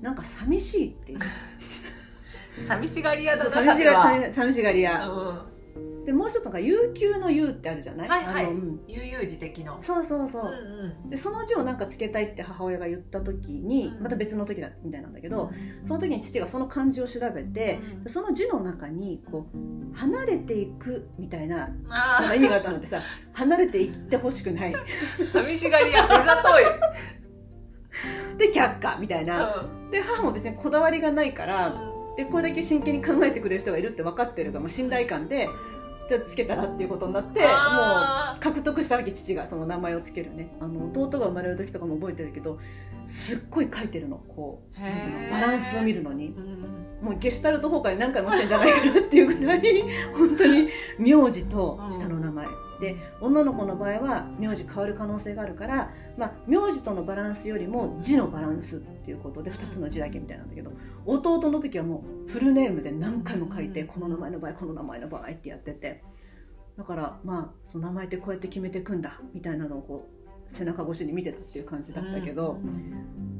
[0.00, 1.18] なんか寂しいっていう。
[2.66, 5.08] 寂しがり屋だな寂しが寂寂しがり屋。
[5.08, 6.04] うん。
[6.04, 8.44] でもう一つなんか悠久の悠ってあるじゃない、はいはい。
[8.44, 8.80] あのうん。
[8.88, 9.80] 悠々自適の。
[9.82, 11.10] そうそうそう、うんうん。
[11.10, 14.02] でその字をなんかつけたいって母親が言った時にうん。
[14.02, 15.50] また別の時だみたいなんだけど、
[15.86, 18.10] その時に父がその漢字を調べて、うん。
[18.10, 21.68] その字の中にこう離れていくみたいな
[22.34, 24.74] 意味があったのでさ離れていってほしくない。
[24.74, 24.78] あ
[25.32, 26.64] 寂しがり屋目ざとい
[28.38, 29.66] で却下みたいな。
[29.90, 31.74] で母も別にこだわりがないから
[32.16, 35.48] でこれだけ真剣に考えてくれる人がいるって分かってるからもう信頼感で
[36.08, 40.56] じゃあつけたらっていうことになってもうあ獲得したわけ父がその名前をつけるね。
[40.60, 42.58] あの弟が生まれる時とかも覚えてるけど
[43.06, 44.16] すっごい書いてるの。
[44.16, 46.34] こうバランスを見るのに。
[46.34, 49.62] ーうんもうゲシュタルト崩壊何回もしてんじゃないかなっていうぐらい
[50.12, 50.68] 本当に
[50.98, 52.46] 名字と下の名前、
[52.80, 60.72] で女の子の場合は名字変わる可能性があるから、まあ、名字とのバランスよりも字のバランスっていうことで2つの字だけみたいなんだけど
[61.04, 63.86] 弟の時はもうフルネームで何回も書いてうん。
[63.88, 66.02] この名前の場合この名前の場合ってやってて。
[66.78, 70.08] だからまあその名前ってこうやって決めていくんだみたいなのをこ
[70.48, 72.58] う背中越しに見てたっていう感じだったけど、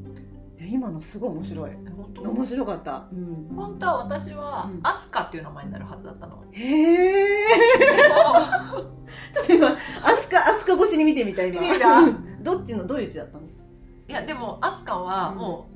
[0.61, 1.71] や今のすごい面白い。
[1.95, 2.21] 本当？
[2.21, 4.79] 面白かった、うん、本当は私はうん。
[4.83, 6.43] アスカっていう名前になるはずだったの。
[6.51, 7.47] へえ
[9.33, 11.59] ちょっと今アスカアスカ越しに見てみた今。
[11.61, 12.01] 見てみた
[12.41, 13.43] どっちのどういう字だったの？
[13.43, 15.67] いやでもアスカはも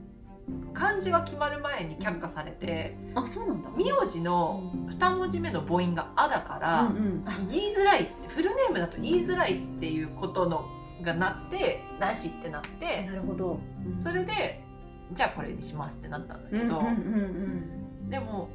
[0.49, 3.69] う漢字が決まる前に却下されてあそうなんだ。
[3.71, 7.23] 名字の2文字目の母音が「あ」だから、うんうん。
[7.25, 10.65] あ言いづらいってフルネームだと言いづらいっていうことの
[11.01, 13.99] がなってなしってなってなるほど、うん。
[13.99, 14.64] それで
[15.11, 18.49] じゃあこれにしますってなったんだけど、うんうんうんでも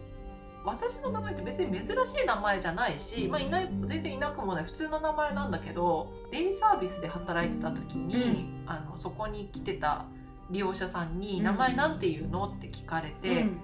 [0.64, 10.04] 私の名前って別に珍しい名前じゃないし、まあ、いない全然いなくもない普通の名前なんだけどデイサービスで働いてた時に、あのそこに来てた
[10.50, 11.44] 利用者さんに「うん。
[11.44, 13.60] 名前なんて言うの?」って聞かれて、うん。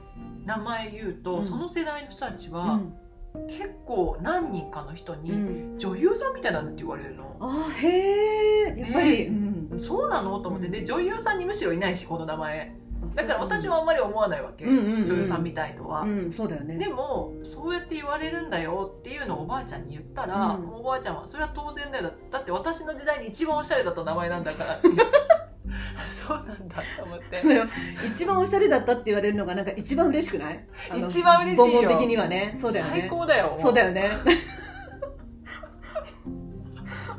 [0.46, 1.42] 名前言うと、うん。
[1.42, 2.94] その世代の人たちうは、ん。
[3.48, 5.78] 結構何人かの人うに、ん。
[5.78, 7.36] 女優さんみたいなのって言われるの。
[7.40, 7.88] あへ
[8.68, 9.24] えやっぱり、ね。
[9.26, 10.38] うん、そうなの？
[10.40, 10.72] と思って、うん。
[10.72, 12.74] で女優さんにむしろいないしこの名前。
[13.14, 16.76] だから私はあんまり思わないわけ、うんうんうん女優さんみたいとは、うんそうだよね。
[16.78, 20.68] でもそうやって言われるんだよっていうのをおばあちゃんに言ったら、うん。
[20.70, 22.10] おばあちゃんはそれは当然だよ。
[22.30, 24.80] だって私の時代に一番おしゃれだった名前なんだから。
[26.08, 27.42] そうなんだと思って。
[28.08, 30.66] 一番おしゃれだったって言われるのがなんか一番嬉しくない？
[30.94, 31.88] 一番嬉しいよ。
[31.88, 32.56] 的にはね。
[32.60, 32.90] そうだよね。
[32.92, 33.56] 最高だよ。
[33.58, 34.10] そうだよね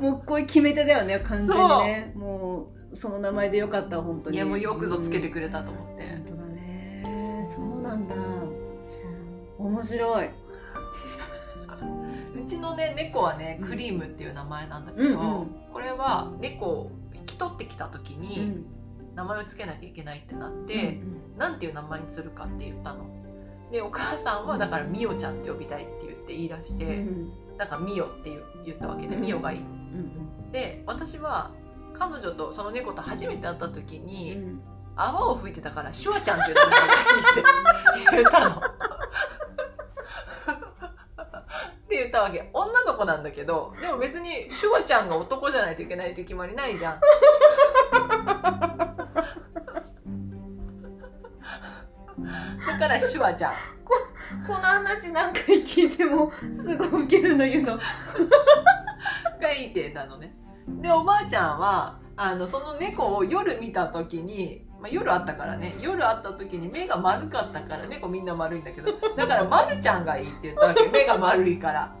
[0.00, 2.12] もうこういう決め手だよね完全にね。
[2.16, 4.36] もうその名前でよかった本当に。
[4.36, 7.46] いやもうよくぞつけてくくれたと思って、本当だね。
[7.54, 8.14] そうなんだ。
[9.58, 10.28] 面白い。
[12.42, 15.46] うちのね猫はねクリームっていう名前なんだけど、うんうん。
[15.72, 18.64] これは猫を引き取ってきた時うにん。
[19.14, 21.02] 名前をつけなきゃいけないってなっうて、ん。
[21.36, 23.04] なんていう名前にするかって言ったの。
[23.70, 27.28] でお母さんはだからみおちゃんって呼びたいって言って言い出しうんうて、ん
[27.58, 28.30] だからみおって
[28.64, 29.22] 言ったわけでうん。
[29.22, 29.60] みおがいい
[29.92, 29.96] う
[30.48, 31.50] んで私は
[31.94, 34.60] 彼女とその猫と初めて会った時うに、ん。
[35.00, 36.94] 泡を吹いてたからシュワちゃんって名前がいいっ
[38.10, 38.56] て 言ったの。
[38.56, 38.60] っ
[41.88, 42.50] て言ったわけ。
[42.52, 47.00] 女の子なんだけどでも別にシュワちゃんが男じゃないといけないって決まりないじゃん。
[52.66, 53.52] だからシュワちゃん。
[54.46, 57.82] この話何回聞いてもすごいウケるんだけどが
[59.62, 60.34] いてたのね。
[60.80, 65.74] でおばあちゃんはあのその猫を夜見た時に、まあ、夜あったからね。
[65.80, 70.88] 夜あった時に目が丸かったから猫みんな丸いんだけどだから丸ちゃんがいいって言ったわけ。
[70.88, 71.94] 目が丸いから。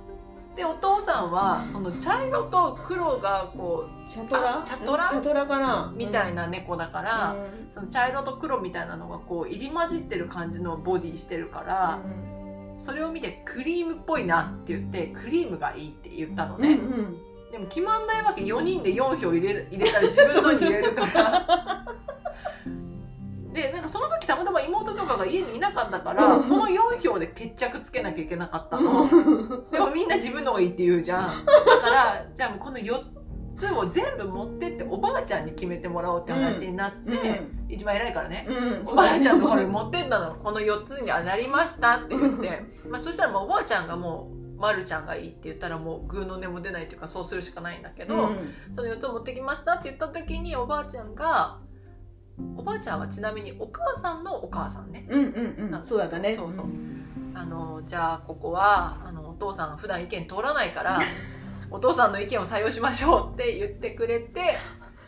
[0.56, 4.58] でお父さんはその茶色と黒がこチャトラ？
[4.58, 5.08] あチャトラ？
[5.08, 5.92] チャトラかな？
[5.94, 7.70] うみたいな猫だから、うん。
[7.70, 12.00] その茶色と黒みたいなのがこう入り混じってる感じのボディしてるから、
[12.78, 17.16] それを見てクリームっぽいなって言ってクリームがいいって言ったのね、うんうん
[17.50, 18.42] でも決まんないわけ。
[18.42, 21.86] 4人で4票入れる入れたら自分のに入れるから。
[23.52, 26.48] でなんかその時たまたま妹とかが家にいなかったから、うん。
[26.48, 29.08] この4票で決着つけなきゃいけなかったの、
[29.70, 31.44] でもみんな自分のがいいって言うじゃん。
[31.46, 33.02] だからじゃあこの4
[33.56, 38.82] つを全部持ってっておばあちゃんに決めてもらおうって話になって、一番偉いからね、うん。
[38.86, 40.34] おばあちゃんのところに持ってったの。
[40.36, 48.52] この4つにはなりましたって言って、まあ、そしたらもうおばあちゃんがもうまるちゃんがいいって言ったらもうグーの音も出ないっていうかそうするしかないんだけど、うん。
[48.72, 51.58] その4つを持ってきましたって言った時におばあちゃんが
[52.56, 55.06] おばあちゃんはちなみにお母さんのお母さんね。
[55.08, 55.86] うんうんうん。
[55.86, 56.34] そうだったね。
[56.34, 56.66] そうそう。
[56.66, 57.32] ん。
[57.34, 61.00] あのじゃあここはあのお父さんが普段意見通らないから
[61.70, 64.56] お父さんの意見を採用しましょうって言ってくれて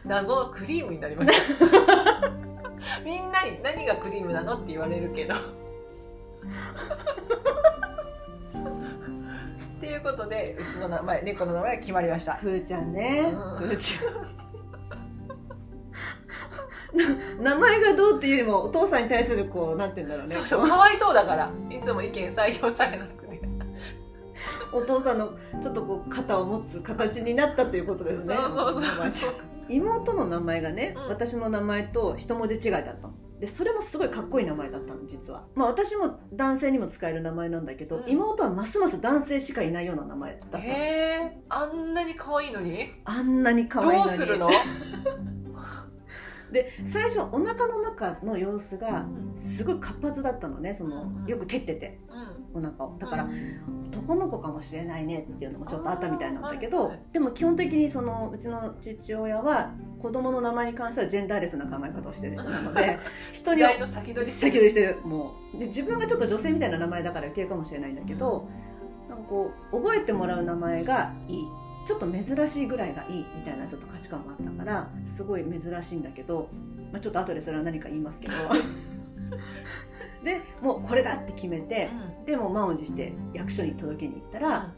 [0.05, 2.31] 謎のクリームになりました。
[3.05, 5.35] みんなに何がクリームなのって言われるけど
[9.81, 12.35] っていうことでうちの名前猫の名前が決まりました。
[12.35, 13.69] ふーちゃんね、うん。
[13.69, 14.11] ふーちゃ
[17.43, 20.35] んな名前がどうっていうよりもお父さんに対するこうなんて言うんだろうね。
[20.35, 21.51] そうそうかわいそうだから。
[21.71, 23.41] いつも意見採用されなくて。
[24.73, 28.37] お父さんのちょっとこう肩を持つ形になったということですね。
[28.37, 29.31] そうそうそうそう。
[29.71, 31.09] 妹の名前がね、うん。
[31.09, 35.45] 私の名前と一文字違いだったのでそれもすごいかっこいい名前だったの実は。
[35.55, 38.11] まあ私も男性にも使える名前なんだけど、うん。
[38.11, 40.59] 妹はますます男性しかいないような名前だった。
[40.59, 42.93] のへえあんなに可愛いのに？
[43.05, 44.09] あんなに可愛いのに。
[44.09, 44.51] どうするの？
[46.53, 49.07] で最初お腹の中の様子が
[49.39, 51.99] すごい活発だったのねそのよく蹴ってて。
[52.09, 52.41] うん。
[52.53, 52.99] お腹を。
[52.99, 53.29] だから、
[53.89, 62.99] 男の子かもしれないねっていうのもちょっとあったみたいなんだけど、でも基本的にそのうちの父親は子供の名前に関してはジェンダーレスな考え方をしてる人なので
[63.33, 64.99] 人に時代の先取り先取りしてる。
[65.05, 65.59] もう。
[65.59, 68.49] で自分がちょっと女性みたいな名前だから余計かもしれないんだけど、
[69.09, 71.45] なんかこう覚えてもらう名前がいい
[71.87, 76.49] ちょっと珍しいぐらいがいいみたいなちょっと価値観もあったからすごい珍しいんだけど、
[76.93, 78.35] まあ、ちょっと後でそれは何か言いますけど。
[80.25, 81.89] でもうこれだって決めて
[82.27, 84.75] でもう満を持して役所に届けに行ったら、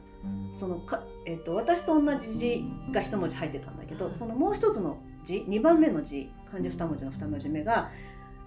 [0.52, 4.14] そのか、えっと私と同じ字が一文字入ってたんだけど、うん。
[4.14, 7.90] そのもう一つの字2番目の字漢字二文字の二文字目が、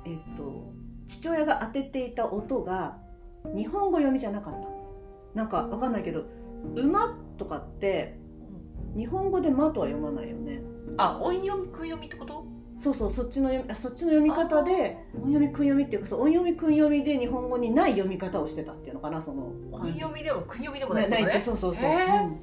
[0.06, 0.72] えっと
[1.08, 2.98] 父親が当てていた音が
[3.56, 4.68] 日本語読みじゃなかった。
[5.36, 6.24] なんかわかんないけど
[6.76, 8.18] 「馬」とかって
[8.96, 10.62] 日本語で「馬」とは読まないよね。
[10.98, 12.46] あ音読み訓読みってこと？
[12.78, 19.54] そうそうそっちの読みあそっちの読み方で音読み訓読みっていうかそう音読み訓読みで日本語にない読み方をしてたっていうのかなその。
[19.72, 22.42] 音読みでも訓読みでもないないないってそうそうそう、うん。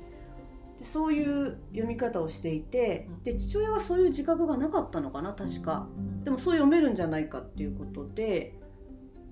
[0.79, 3.23] でそういう読み方をしていてうん。
[3.25, 5.87] で父親はそういう自覚がなかったのかな確か。
[6.25, 8.59] でもそう読めるんじゃないかっていうことで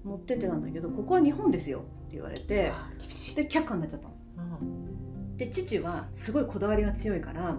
[0.04, 3.36] 持ってってたんだけどここは日本ですよって言われてあ厳しい。
[3.36, 4.14] で却下になっちゃったの。
[4.60, 4.89] うん
[5.40, 7.56] で父はすごいこだわりが強いから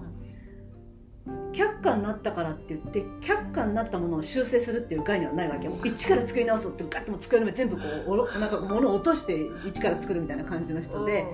[1.51, 9.35] 却下になったからって言って却下になったものを修正するっていう概念はないわけもう一から作り直そうってガッともう机の上全部こうおろなんか物を落として
[9.67, 11.25] 一から作るみたいな感じの人で、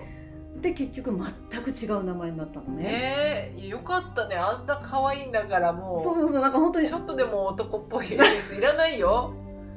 [0.62, 1.22] で結局
[1.52, 4.38] 全く違う名前になったのうんね、ねえよかったね。
[4.38, 6.02] あんな可愛いんだからもう。
[6.02, 9.34] そうそうそうなんか本当にちょっとでも男っぽいやついらないよ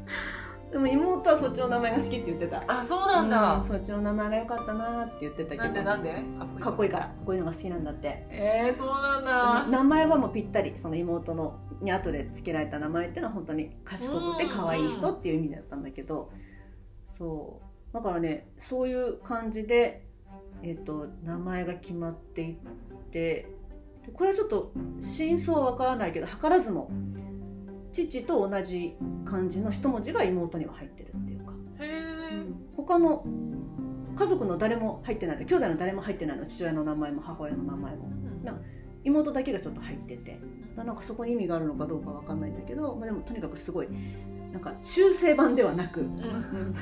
[0.71, 2.63] でも妹はそっちの名前が好きって言ってた。
[2.67, 5.63] あそうなんだ、うんそっちの名前が良かったなって言ってたけど。
[5.65, 6.25] なんでなんで？
[6.61, 7.13] かっこいいから。
[7.27, 8.27] こういうのが好きなんだって。
[8.31, 9.67] えー、そうなんだ。
[9.67, 16.31] 名前はもうぴったりその妹のに後で付けられた名前っていうのは本当に賢くて可愛い人っていう意味だったんだけど。
[17.19, 17.61] そ
[17.91, 17.95] う。
[17.95, 20.07] だからねそういう感じで、
[20.63, 22.55] えっと名前が決まっていっ
[23.11, 23.49] て。
[24.07, 26.91] でこれはちょっと真相はわからないけど図らずも
[27.93, 32.43] 父と同じ漢字の一文字が妹には入ってるっていうか、へえ、
[32.77, 33.25] 他の
[34.17, 38.11] 家族の誰も入ってないの兄弟の誰も入ってないの父親の名前も母親の名前も。
[38.45, 38.55] な
[39.03, 40.41] 妹だけがちょっと入ってて。
[40.77, 43.89] なんかそこに意味があるのかどうかわかんないんだけど、まあ、でもとにかくすごい
[44.53, 46.75] なんか中性版ではなく、ん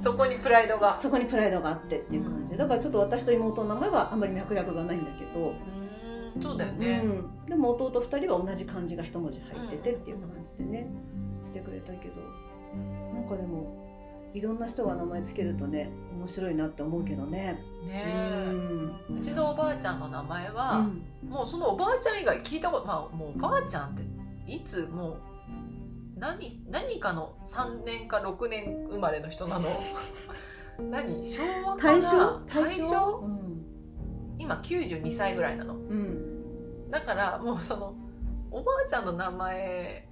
[0.00, 0.98] そこにプライドが。
[1.00, 2.50] そこにプライドがあってっていう感じ。
[2.50, 5.85] でだからちょっと私と妹の名前はあんまり脈絡がないんだけど、うん
[6.40, 10.86] そうだよね、うん、でも弟2人は同じ漢字が一文字入っててっていう感じでね
[11.44, 12.46] してくれたけど。
[13.14, 13.84] なんかでも
[14.34, 17.58] いろんな人が名前つけるとね面白いなって思うけどね。
[17.86, 19.00] ねうん。
[19.10, 21.02] えうちのおばあちゃんの名前うは、ん。
[21.26, 24.02] もうそのおばあちゃん以外聞いたことまあもうおばあちゃんって
[24.46, 25.16] いつもう
[26.18, 29.68] 何何かの3年か6年生まれの人なの？
[30.90, 31.26] 何？
[31.26, 32.42] 昭和かな？
[32.54, 33.30] 大正？
[34.38, 35.74] 今92歳ぐらいなの。
[35.74, 36.25] うん
[36.90, 37.94] だからもうその
[38.50, 40.08] おばあちゃんの名前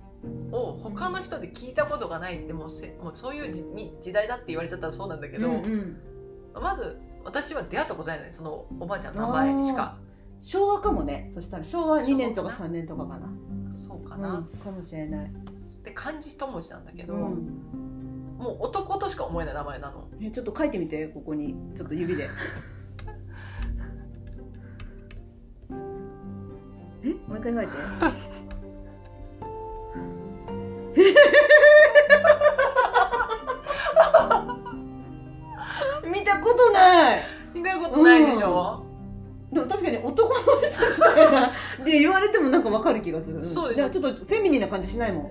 [0.53, 5.97] を他の人で聞いたことがないってもうせもうそういうじに時代だって言われちゃったらそうなんだけど、うんうん
[6.55, 9.99] まず私は出会ったことないのにそのおばあちゃんの名前しか。
[10.41, 11.31] 昭和かもね。
[11.35, 13.29] そしたら昭和2年とか昭和3年とかかな。
[13.73, 15.33] そうかな、うんかもしれない、
[15.83, 17.21] で漢字一文字なんだけど、うん。
[18.39, 20.09] もう男としか思えない名前なの。
[20.21, 21.57] えちょっと書いてみてここに。
[21.75, 22.29] ちょっと指で
[27.05, 27.73] えもう一回書いて。
[36.09, 37.23] 見たことない。
[37.55, 38.85] 見たことないでしょ、
[39.53, 41.53] でも確かに男の人みたいな。
[41.85, 43.41] で言われてもなんかわかる気がする。
[43.41, 45.31] そうでしょもちょっとフェミニンな感じしないもん。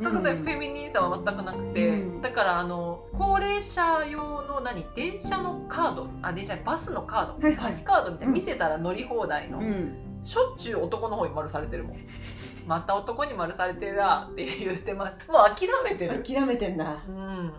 [0.00, 0.44] 全くね、うん。
[0.44, 2.22] フェミニンさは全くなくて、うん。
[2.22, 4.84] だからあの高齢者用の何？
[4.94, 6.08] 電車のカード。
[6.22, 7.56] あ電車バスのカード、はいはい。
[7.56, 8.28] バスカードみたいな。
[8.28, 8.34] うん。
[8.34, 11.96] 見せたら乗り放題の、うんしょっちゅう男の方に丸されてるもん。
[12.66, 15.18] また男に丸されてるなって言ってます。
[15.30, 17.02] もう諦めてる、諦めてんだ。
[17.08, 17.52] うん、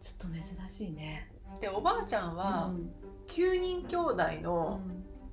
[0.00, 1.30] ちょっと珍しいね。
[1.60, 2.90] でおばあちゃんはうん。
[3.28, 4.80] 9人兄弟の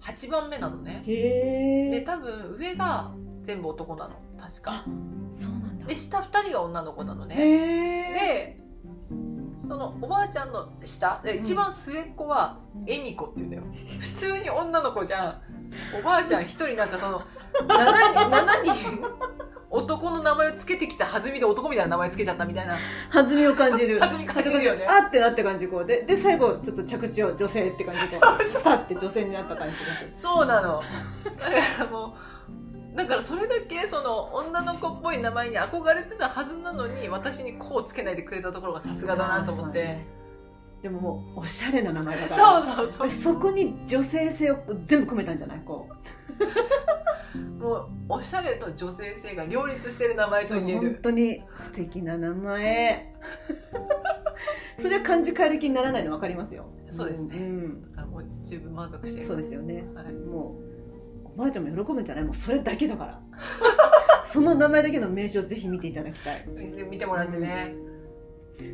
[0.01, 1.89] 8番目なのね、へえ。
[1.89, 4.15] で多分上が全部男なの。
[4.37, 4.71] 確か。
[4.71, 4.85] あ
[5.31, 5.85] そうなんだ。
[5.85, 7.35] で下2人が女の子なのね。
[7.35, 7.41] へ
[8.11, 8.13] え。
[8.13, 8.61] で
[9.61, 11.43] そのおばあちゃんの下でうん。
[11.43, 13.63] 一番末っ子は恵美子って言うんだよ。
[13.99, 15.41] 普通に女の子じゃん
[15.97, 17.21] おばあちゃん一人なんかその
[17.53, 19.07] 7人 ,7 人
[19.69, 22.77] 男の名前をつけてきた弾みで男みたいな名前つけちゃったみたいな。
[23.11, 23.99] 弾みを感じる。
[23.99, 24.85] 弾み感じるよね。
[24.87, 25.85] あってなって感じこう。
[25.85, 28.43] でで最後ちょっと着地を女性って感じこう。
[28.43, 30.81] スタって女性になった感じがそうなの。
[31.23, 32.15] だからも
[32.93, 40.05] うだからそれだけその女の子っぽい名前に憧れてたはずなのに私にこうつけないでくれたところがさすがだなと思って、
[40.85, 42.61] でももうおしゃれな名前だから。
[42.63, 43.09] そうそうそう。
[43.09, 45.59] そこに女性性を全部込めたんじゃない？
[45.65, 45.89] こ
[47.59, 53.15] もうおしゃれと女性性が両立してる名前うと言え本る当に素敵な名前。
[54.77, 56.67] それは漢字変える気にならないの分かりますよ。
[56.91, 57.35] そうですね。
[57.35, 59.83] んだからもう十分満足してそうですよね。
[59.95, 60.55] はい、も
[61.25, 62.23] うおばあちゃんも喜ぶんじゃない？
[62.25, 63.19] もうそれだけだから。
[64.23, 66.45] その名前だけの名刺をぜひ見ていただきたい。
[66.75, 67.73] で見てもらってね、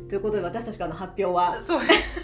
[0.08, 2.20] ということで私たちからの発表はそうです。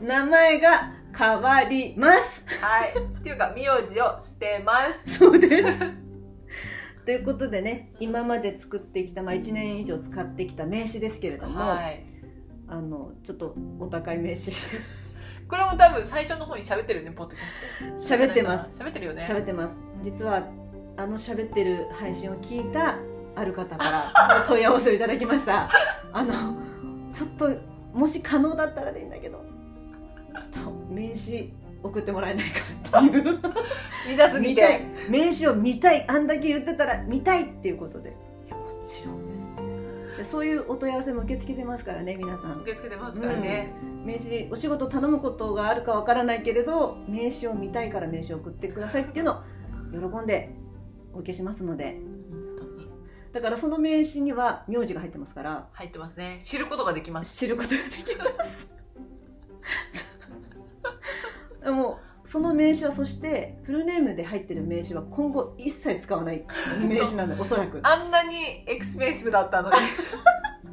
[0.00, 2.44] 名前が変わります。
[2.60, 2.90] はい。
[2.90, 5.18] っていうか名字を捨てます。
[5.18, 5.78] そうです。
[7.04, 12.04] ということでね今まで作ってきた、まあ、1年以上使ってきた名刺ですけれども、はい。
[12.66, 14.52] あのちょっとお高い名刺。
[15.48, 18.14] これも多分最初の方に喋ってるよねポッドキャスト。
[18.14, 18.80] 喋ってます。
[18.80, 19.22] 喋ってるよね。
[19.22, 19.76] 喋ってます。
[20.02, 20.48] 実は
[20.96, 22.98] あの喋ってる配信を聞いた
[23.36, 25.68] ある方から問い合わせをいただきました。
[26.12, 26.32] あの
[27.12, 27.50] ちょっと
[27.92, 29.44] もし可能だったらでいいんだけど
[30.34, 32.60] ちょっと名刺送ってもらえないか
[32.98, 33.40] っていう。
[34.10, 38.16] 見たすぎ見たいて名刺を見たいあんだけ言ってたら見たいっていうことで。
[38.46, 39.44] いやもちろんです。
[40.18, 42.60] でそういうお問い合わせも受け付けてますからね皆さん。
[42.60, 43.72] 受け付けてますからね、
[44.04, 49.42] 名刺お仕事頼むことがあるかわからないけれど名刺を見たいから名刺を送ってくださいっていうのを
[49.92, 50.54] 喜んで
[51.12, 51.98] お受けしますので
[53.34, 56.38] だからその名刺には名字が入ってますから入ってますね。
[56.40, 57.36] 知ることができます。
[57.36, 58.70] 知ることができます。
[61.64, 66.44] でもその名刺はそしてフルネームで入ってる名刺は今後一切使わない
[66.86, 67.80] 名刺なんでおそらく。
[67.82, 69.76] あんなにエクスペンシブだったのに。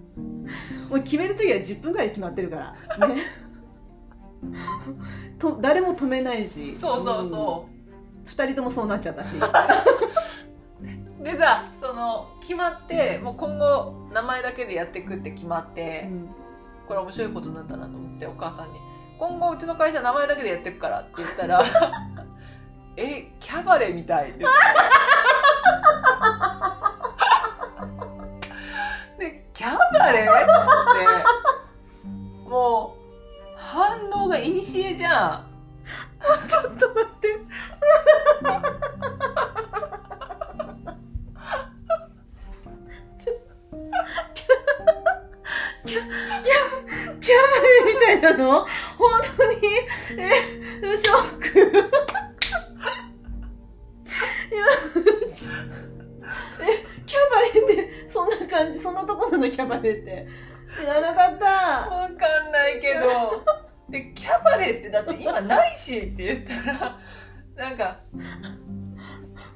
[0.88, 3.08] もう決める時は10分ぐらいで決まってるから。
[3.08, 3.24] ね。
[5.40, 6.76] と誰も止めないし。
[6.76, 7.68] そうそうそ
[8.24, 8.28] う。
[8.28, 9.36] ん、2人ともそうなっちゃったし。
[9.38, 9.40] う
[11.24, 16.36] でさその決まってもう今後名前だけでやっていくって決まって、うん。
[16.92, 18.80] これ面白いことになったなと思ってお母さんに
[19.18, 21.64] 「今後うちの会社名前だけでやっていくから」って言ったら
[22.98, 24.52] 「えキャバレーみたい」って言っ
[29.20, 30.40] てでキャバレーっ
[32.44, 35.48] てもう反応がいにしえじゃん。
[36.50, 37.40] ちょっと待って
[45.92, 46.00] キャ
[47.20, 48.66] キャバレーみたいなの？
[48.98, 49.58] 本当に？
[50.18, 50.32] え
[50.98, 51.20] ショッ
[51.52, 51.60] ク。
[51.60, 51.62] い
[54.56, 54.66] や
[56.62, 56.64] え
[57.06, 58.80] キャバレーってそんな感じ？
[58.80, 59.50] そんなとこなの？
[59.50, 60.28] キャバレーって。
[60.80, 61.46] 知らなかった。
[61.46, 62.14] わか
[62.48, 63.44] んないけど。
[63.90, 66.98] でキャバレーってだって今ないしって言ったら
[67.58, 68.00] なんか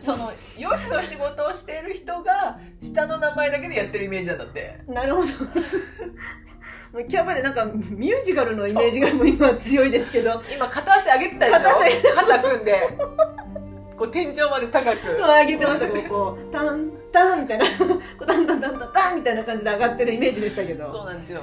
[0.06, 4.80] その夜の仕事をしている人が下の名前だけでやってるイメージなんだって。
[4.88, 5.28] なるほど。
[7.10, 12.16] キャバレーなんかミュージカルのイメージがもう今は強いですけど、今片足上げてたでしょ？
[12.16, 12.98] 肩組んで。
[13.98, 15.08] こう天井まで高く。
[15.18, 16.38] 上げてましたこうこ。
[16.50, 17.72] うタンタンみたいな、こ
[18.22, 20.90] うタンタンタンタンタンみたいな感じで上がってるイメージでしたけど。
[20.90, 21.42] そうなんですよ。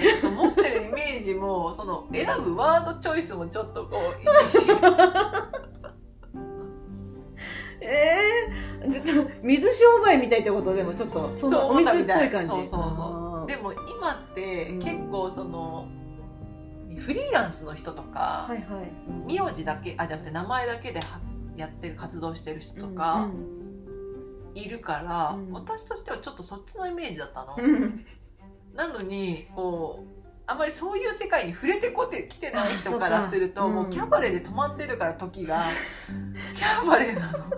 [0.00, 4.58] ちょっと持ってるイメージもその選ぶワードチョイスもちょっとこういいし
[7.80, 8.18] え
[8.82, 10.74] えー、ちょっと水商売みたいってこと？
[10.74, 12.46] でもちょっとそそうお水っぽい感じ。
[12.46, 13.46] そうそうそう。
[13.46, 14.78] でも今ってうん。
[14.78, 15.88] 結構その
[16.98, 18.92] フリーランスの人とか、はいはい。
[19.26, 21.20] 名字だけあじゃなくて名前だけでは
[21.56, 23.28] やってる活動してる人とか、
[24.54, 25.52] いるから、うん。
[25.52, 28.04] 私としてはちょっとそっちのイメージだったの、うん。
[28.74, 30.17] なのにこう
[30.50, 35.66] あまりそういう世界に触れてこてきてない人からすると、うんもうキャバレーで止まってるから時が
[36.54, 37.50] キャバレーなの。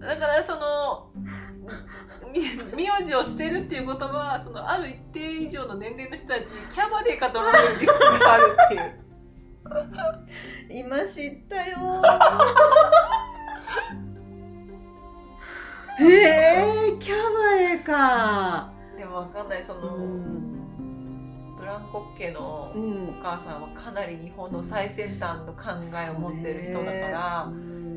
[0.00, 1.12] だからその
[2.34, 2.42] み
[2.74, 9.00] 名字を捨てるっていうことはそのある一定以上の年齢の人たちにキャバレーかと思うリスクがあるっていう。
[10.68, 12.02] 今知ったよ。
[16.00, 16.02] へ
[16.90, 17.20] えキャバ
[17.52, 18.72] レーか。
[18.98, 20.59] でも分かんないその、うん
[21.70, 23.10] ブランコッケのうん。
[23.10, 25.70] お母さんはかなり日本の最先端の考
[26.04, 27.52] えを持ってる人だから、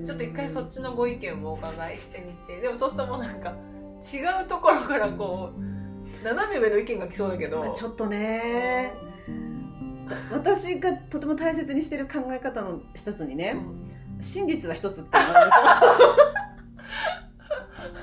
[0.05, 2.61] ちょっと一回そっちのご意見もお伺いしてみて。
[2.61, 3.55] でもそうするともうなんか
[4.01, 8.93] 違うところからこう斜め上の意見が来そうだけど、まあちょっとね。
[10.31, 13.55] 私がとても大切にしてる考え方の一つにね
[14.19, 15.79] 真実は一つっていうのがあ
[17.87, 17.93] る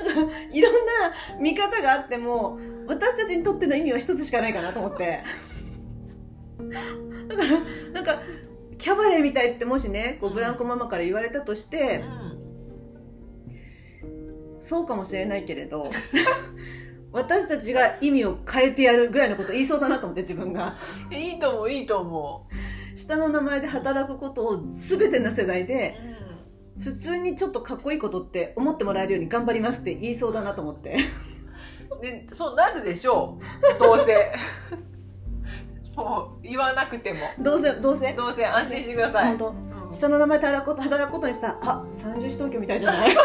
[0.52, 5.22] いろんな見方があっても私たちにとっての意味は一つしかないかなと思って。
[7.28, 8.22] だからなんか
[8.78, 12.02] キャバレーみたいってもしねこうブランコママから言われたとして、
[14.62, 15.90] そうかもしれないけれど
[17.12, 20.76] 私たちが意味を変えてやるぐらいのこと言いそうだなと思って自分が。
[21.10, 22.46] うんいいと思ういいと思
[22.96, 25.96] 下の名前で働くことを全ての世代う、で
[26.82, 30.98] 普通にちょっとかっこいいことって思ってもらえるように頑張りますって言いそうだなと思って。
[32.00, 33.38] でそうなるでしょ
[33.76, 33.78] う。
[33.78, 34.32] どうせ。
[35.96, 37.18] もう言わなくても。
[37.38, 38.12] どうせどうせ？
[38.14, 38.46] どうせ。
[38.46, 39.48] 安心してください、本当。
[39.86, 39.92] うん。
[39.92, 43.14] 下の名前で働くこと働くことにしたらあ三十四東京みたいじゃない？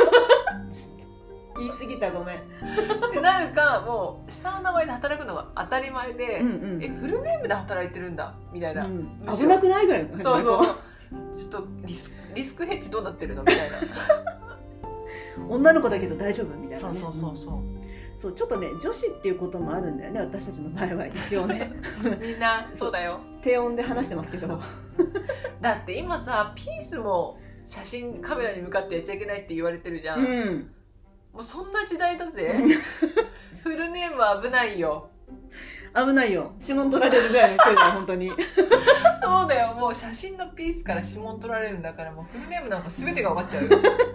[1.58, 2.38] 言い過ぎたごめん。
[2.38, 2.42] っ
[3.14, 6.84] てなるかもう下の名前で働くのが当たり前で、うんうん。
[6.84, 9.08] えフルネームで働いてるんだみたいな、うん。
[9.32, 10.68] 危なくないぐらいのそうそうう
[11.10, 13.58] ちょっとリスクリスクヘッジどうなってるのみたい
[15.50, 17.76] 女の子だけど大丈夫みたないな、ね、そうそうそうそう。
[18.18, 21.72] そうちょっとね女子っていうこともあるんだよね私たちの場合は一応ね。
[22.20, 23.20] みんなそうだよ。
[23.44, 24.60] 低音で話してますけど。
[25.62, 30.72] だって今さピースも写真カメラに向かってやっちゃいけないって言われてるじゃん、うん。
[31.34, 32.56] もうそんな時代だぜ。
[33.62, 35.10] フルネームは危ないよ
[35.96, 36.52] 危ないよ。
[36.62, 38.30] 指紋取られるぐらいの勢いだよ 本当に。
[39.24, 39.74] そうだよ。
[39.74, 43.70] もう写真のピースから指紋取られるんだからもうフルネームなんか全てが分かっちゃうよ。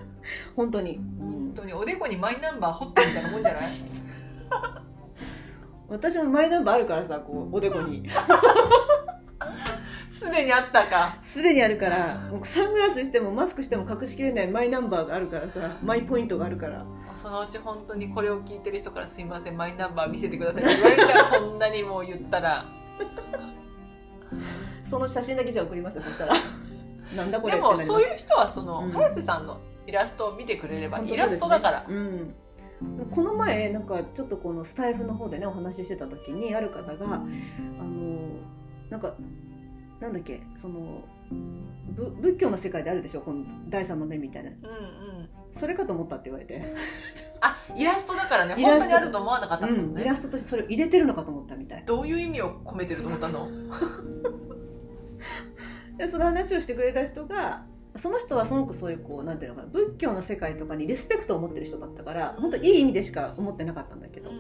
[0.55, 1.73] 本当に、本当に。
[1.73, 3.63] おでこにマイナンバー彫ってみたいなもんじゃない？
[5.89, 8.09] 私もマイナンバーあるからさこうおでこに
[10.11, 11.17] すでにあったか。
[11.23, 16.85] すでにあるからサングラスしてもマスクしても隠しきれないマイナンバーがあるからさマイポイントがあるから。
[17.15, 19.57] そのうち本当にこれを聞いてる人からすいません。
[19.57, 21.29] マイナンバー見せてくださいって言われちゃう。
[21.29, 22.67] そんなにもう言ったら。
[24.83, 26.35] その写真だけじゃ送りますよそしたら。
[27.17, 28.91] なんだこれでもそういう人はその、うん。
[28.91, 31.17] 早瀬さんのイラストを見てくれればね。
[31.17, 32.35] ラストだから、うん。
[33.15, 37.27] この前なんかちょっとこのスタイフの方でねお話ししてた時にある方があの
[38.89, 39.15] なんか
[40.01, 44.51] なんだっけそのぶ仏教の世界であるでしょこの第三の目みたいな。
[44.51, 44.59] うんう
[45.23, 45.29] ん。
[45.53, 46.63] それかと思ったって言われて、
[47.41, 48.55] あイラストだからね。
[48.55, 51.85] 本当にあると思わなかったもんうん、ね、イラストとしてそれを入れてるのかと思ったみたい。
[51.85, 53.49] どういう意味を込めてると思ったの？
[55.99, 64.31] でその話をしてくれた人がその人はすごくそういうこうなんていうのかな仏教の世界とかにリスペクトを持ってる人だったから本当いい意味でしか思ってなかったんだけど。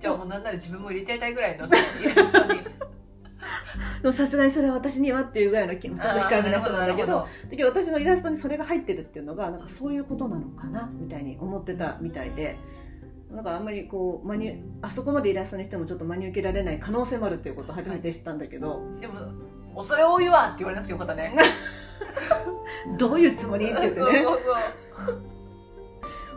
[0.00, 2.60] じゃあもうなんなら自分も入れちゃいたいぐらいのそのイラストに
[4.02, 12.56] でもさすがにそれは私にはっていうぐらいのきすごく控えめな人なんだけどだけど私のイラストにそれが入ってるっていうのがなんかそういうことなのかなみたいに思ってたみたいで。
[13.32, 18.82] なんかあんまりこう真にあそこまでイラストにしてもちょっと真に受けられない可能性もあるっていうことを初めて知ったんだけど。
[19.00, 19.14] でも
[19.74, 21.34] 恐れ多いわって言われなくてよかったね。
[22.98, 24.06] どういうつもりって言ってね。
[24.22, 24.56] そうそう
[25.06, 25.41] そう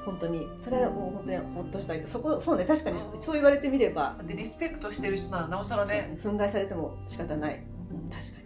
[0.05, 0.47] 本当に。
[0.59, 4.15] それはもう本当にほっとしたけどそこそうね確かにそう言われてみれば。
[4.23, 8.41] でリスペクトしてる人ならなおさらね憤慨されても仕方ない、うん、確か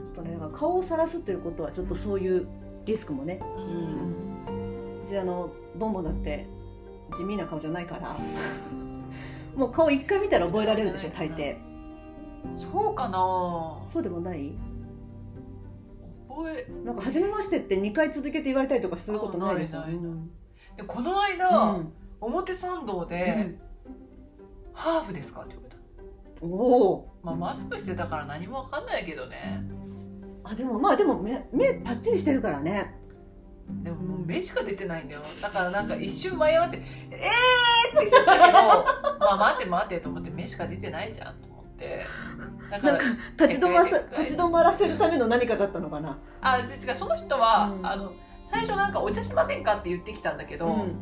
[0.00, 0.04] に。
[0.04, 2.46] ちょっとねだから顔をさらすということはちょっとそういう
[2.84, 3.40] リスクもね。
[3.56, 5.02] うん。
[5.04, 6.46] うちあのボンボンだって
[7.16, 8.16] 地味な顔じゃないから。
[9.56, 11.56] もう顔一回見たら覚えられるでしょ大抵。
[12.52, 13.18] そうかな。
[13.88, 14.52] そうでもない？
[16.28, 16.66] 覚え。
[16.84, 19.68] なんか初めましてって2回続けて言われたりとかすることないで
[20.86, 21.92] この間、うん。
[22.20, 23.58] 表参道で、
[24.74, 29.62] ハーフですか?」って言われた、うんおおまあ、マスクしてたから何もわかんないけどね。
[30.44, 32.98] あでもまあでも目目パッチリしてるからね。
[33.84, 35.20] でももう目しか出てないんだよ。
[35.40, 38.58] だからなんか一瞬迷って「えー!」って言ったけど
[39.20, 42.04] 「まあ待って待って」と思って目しか出てないじゃんと思って。
[42.70, 46.18] だからなんか立ち止ま立ち止まらせるための何かだったのかな。
[46.40, 47.86] あ違うその人は、うん。
[47.86, 48.12] あの
[48.52, 50.94] 最初なんか「お茶しませんか?」って言ってきたんだけど、うん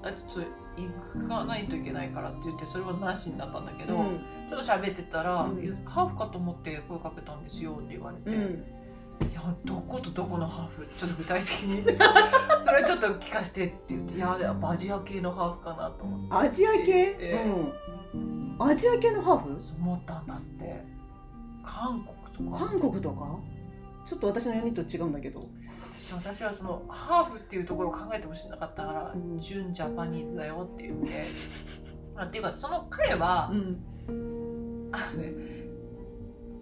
[0.00, 0.50] あちょっと
[1.20, 4.20] 行かないといけないからって言ってそれはなしになったんだけど、うん。
[4.48, 8.64] ちょっと喋ってたら、うんハーフかと思って声かけたんですよ」って言われて「うん
[9.28, 10.86] いやどことどこのハーフ？
[10.86, 11.82] ちょっと具体的に
[12.64, 16.84] それちょっと聞かせて」って言って「いややっぱアジア系のハーフかな」と思ってアジア系？
[16.86, 17.44] で
[18.14, 18.56] うん。
[18.60, 19.58] アジア系のハーフ？
[19.80, 20.84] 思ったんだって。
[21.64, 22.06] 韓
[22.36, 22.66] 国とか。
[22.68, 23.36] 韓国とか？
[24.06, 25.48] ちょっと私の読みと違うんだけど
[25.98, 31.26] 私はそのハーフっていうところを考えてもしなかったからうん「純ジャパニーズだよ」って言って。
[32.16, 33.76] あっていうかその彼は、ん。
[34.90, 35.32] あのね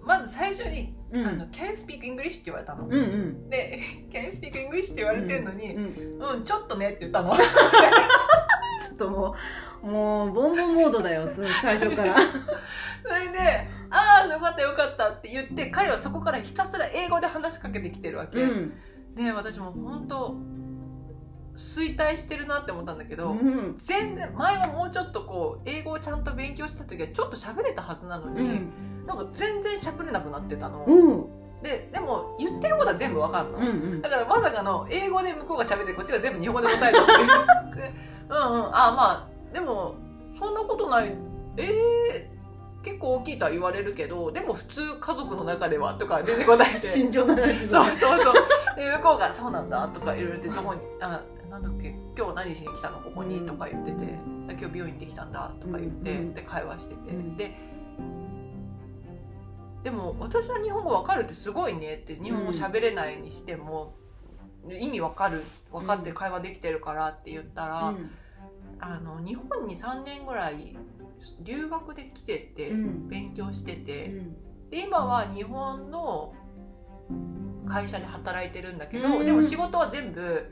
[0.05, 1.27] まず最初に「うん。
[1.27, 3.51] あの Can you speak English?」って言われたの、うんうん。
[3.51, 3.81] で
[4.11, 7.35] 「Can you speak English?」って言われてんのにうん「うん、ちょっとね」って言ったの。
[7.37, 9.35] ちょっとも
[9.83, 12.15] うもうボンボンモードだよす 最初から。
[12.15, 18.73] それで「ああよかったよかった」って言って彼はそこからひたすら英語で話しかけてきてるわけ、うん
[19.17, 20.37] で私も本当
[21.57, 23.75] 衰退してるなって思ったんだけど、うん。
[23.79, 29.07] 全然前はもうちょっとこう英語をちゃんと勉強した時はちょっと喋れたはずなのに、うん。
[29.07, 31.63] なんか全然喋れなくなってたの、うん。
[31.63, 37.07] ででも言ってることは全部わかるの、うんだからまさかの英語で向こうが喋ってこっちが全部日本語で答えるっ
[37.75, 37.93] て。
[38.29, 38.67] うんうん。
[38.67, 39.97] あまあでも
[40.39, 41.17] そんなことない。
[41.57, 42.36] えー、
[42.87, 46.87] 結構大きいとは言われるけどでも普通家族の中ではとか全然答えて。
[46.87, 48.35] 慎重な話そうそうそう。
[48.77, 54.05] で向こうが「そうなんだ」とか言われて「どこにあなんだっけ今日何しに来たのここに」とか言ってて
[54.47, 56.35] 「今日病院行ってきたんだ」とか言って、うん。
[56.35, 57.37] で会話してて、うん。
[57.37, 57.57] で
[59.83, 63.95] でも私は日本語わかるってすごいねって日本語喋れないにしても、
[64.69, 65.43] 意味わかる
[65.73, 68.11] 分かって会話できてるからって言ったら、うん。
[68.79, 70.77] あの日本に3年ぐらい
[71.41, 73.09] 留学で来てて、うん。
[73.09, 74.09] 勉強してうて。
[74.09, 74.37] ん。
[74.71, 76.35] で今は日本の
[77.67, 79.27] 会社で働いてるんだけど、うん。
[79.27, 80.47] でも仕事は全部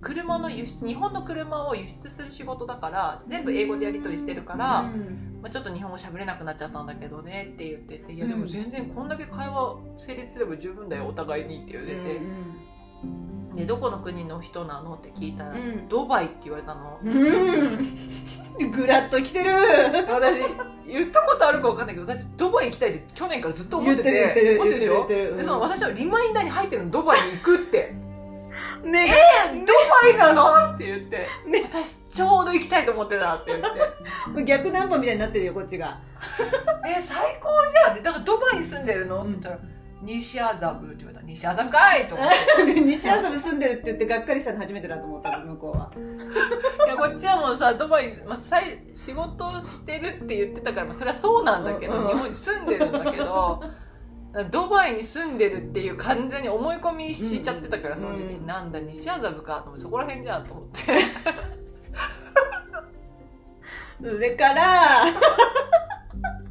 [0.00, 4.82] 車の輸出日本の車を輸出する仕事だから全部英語でやり取りしてるから、
[5.42, 11.94] まあ、ちょっと日本語喋れなくなっちゃったんだけどねって言ってて「いやでも全然こんだけ会話成立すれば十分だよお互いに」って言って。
[11.94, 12.20] て
[13.54, 15.88] 「でどこの国の人なの?」って聞いたら「うん。
[15.88, 16.98] ドバイ」って言われたの。
[17.02, 18.70] うん。
[18.72, 19.52] グラッときてる。
[20.08, 20.42] 私
[20.86, 24.10] 言ったことあるか分かんないけど私ドバイ行きたいって去年からずっと思ってて。
[24.10, 27.94] 言ってる言ってる言ってるでその私のリマインダーに入ってるのドバイに行くって。
[28.84, 29.06] ね
[29.64, 29.72] ド
[30.10, 30.72] バイなの？
[30.74, 31.26] って言って、
[31.62, 33.62] 私ちょうど行きたいと思ってたって言っ
[34.36, 34.42] て。
[34.44, 35.98] 逆ナンパみたいになってるよこっちが。
[36.84, 38.02] え最高じゃんって。
[38.02, 39.22] だからドバイに住んでるの？
[39.22, 39.58] って言ったら
[40.02, 42.80] 「西麻布」って言われたら「西麻布かい!」と思って。
[42.80, 45.90] 西麻布住んでるって言ってがっかりしたの初めてだと思ったの向こうは。
[46.86, 53.62] いやこっちはもうさドバイに、まあ、さい仕事をしてるって言ってたから、まあ、それはそうなんだけど、うん日本に住んでるんだけど
[54.50, 60.80] ドバイに住んでるっていう完全に思い込みしちゃってたから、その時に、うんなんだ西麻布かと思ってそこら辺じゃんと思って。
[64.00, 65.04] 上から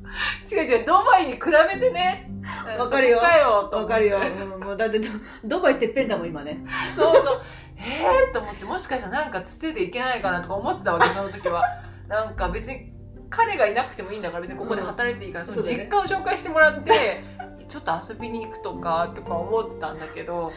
[0.51, 1.39] 違う違うドバイに比
[1.73, 2.31] べてね。
[2.77, 3.19] わかるよ。
[3.19, 5.09] わかるよ、うん、もうだってド
[5.43, 6.59] ドバイてっぺんだもん今ね。
[6.95, 7.41] そうそう。
[7.77, 11.63] えー、と思ってもしかしたらなんかつてでいけないかなとか思ってたわけその時は。
[12.07, 12.91] なんか別に
[13.29, 17.23] 彼がいなくてもいいんだから別にここで働いていいから、うんその実家を紹介してもらって
[17.69, 20.51] ちょっと遊びに行くとかとか思ってたんだけど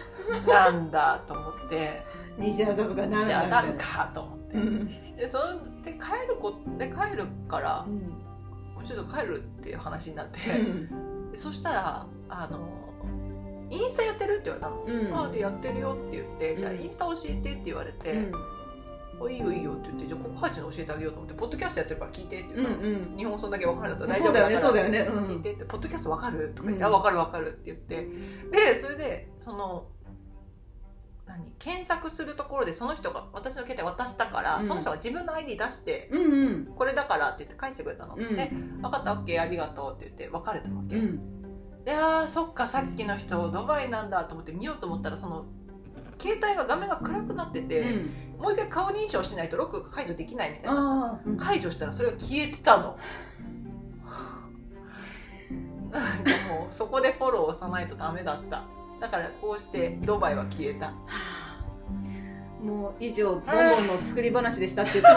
[0.46, 2.22] なんだと思って。
[2.38, 5.38] 西麻布が何西麻布かと思って、うん、でそ
[5.84, 8.31] れで帰るこで帰るからうん
[8.84, 11.30] ちょっと帰るっていう話になって、うん。
[11.30, 12.68] でそしたらあの
[13.70, 14.84] インスタやってるって言われたの。
[14.84, 15.26] うん。
[15.26, 18.30] あでやってるよって言って、じゃあうんインスタ教えてって言われて、
[19.24, 23.16] あいいよいいよって言ってじゃあここハイチの教えてあげようと思ってポッドキャストやってるから聞いてってう言ったら、んうん。
[23.16, 25.24] 日本語そんだけ分かるんだったら大丈夫だよねからそうだよねうん。
[25.24, 26.94] 聞いてってポッドキャスト分かるとか言って、うん。
[26.94, 28.08] あ分かる分かるって言って。
[28.50, 29.86] でそれでその
[31.26, 34.66] 何検索するところでその人が私の携帯渡したから、うん。
[34.66, 36.64] その人が自分の ID 出してうんうん。
[36.76, 38.36] これだからって言って返してくれたの、うん。
[38.36, 38.50] で
[38.80, 41.84] 分かった OK ありがとうって言って別れたわけ、うん。
[41.84, 45.46] であーそっかさっきの人ドバイなんだと思って見ようと思ったらその
[46.18, 48.10] 携帯が画面が暗くなってて、うん。
[48.38, 52.98] もう一回顔認証しないとロックが解除できないみたいな解除したらそれが消えてたの。
[55.92, 56.08] なんか
[56.48, 58.64] もうそこでフォローを押さないとダメだった
[59.02, 60.92] だからこうしてドバイは消えた。
[62.62, 63.50] もう以上ボンボン
[63.88, 65.10] の作り話でしたって言って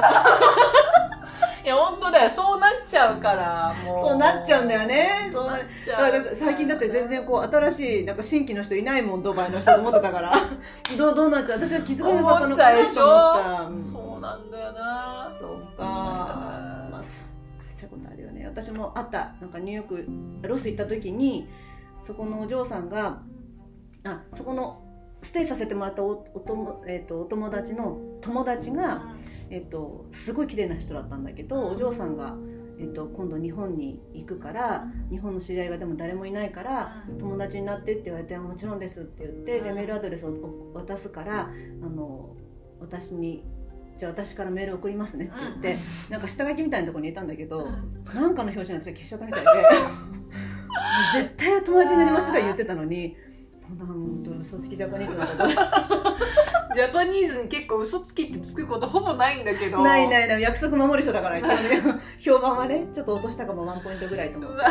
[1.64, 2.30] いや本当だよ。
[2.32, 4.08] そうなっちゃうからもう。
[4.08, 5.30] そうなっちゃうんだよね。
[5.32, 6.36] そうなっちゃう。
[6.36, 10.34] 最近だって全然こう新しいなんか新規の人いないもんドバイの人と思ってたから。
[10.98, 11.60] どうどうなっちゃう？
[11.60, 13.84] 私は気づかなかったのかなと思った。
[13.84, 15.32] そうなんだよな。
[15.32, 15.84] そうか。
[15.84, 17.22] まあそ
[17.80, 18.46] そういうことあるよね。
[18.48, 21.48] 私もあったなんかニューヨークロス行った時に
[22.04, 23.20] そこのお嬢さんが
[24.06, 24.82] あそこの
[25.24, 29.16] ステイさせてもらったおおとも、えー、とお友達の友達が、
[29.50, 32.36] えー、とすごい綺麗な人だったんだけどお嬢さんが、
[32.80, 41.50] えー、と今度日本に行くから日本の知り合いがでも誰もいないから友達になってって言われて「もちろんです」って言ってでメールアドレスを渡すから
[41.84, 42.36] あの
[42.80, 43.44] 私に。
[43.98, 45.78] じゃあ私からメール送りますねって言って、
[46.10, 47.70] なんか下書きみたいなところにいたんだけど、
[48.14, 49.50] なんかの表紙に私が消しちゃったみたいで。
[51.14, 53.16] 絶対友達になりますとか言ってたのに
[53.70, 59.82] 本当嘘つきジャパニーズなジャパニーズに結構嘘つきってつくことほぼないんだけど。
[59.82, 60.42] ないないない。
[60.42, 61.42] 約束守る人だから
[62.20, 64.66] 評判はねちょっと落としたかもワンポイントぐらいと思って。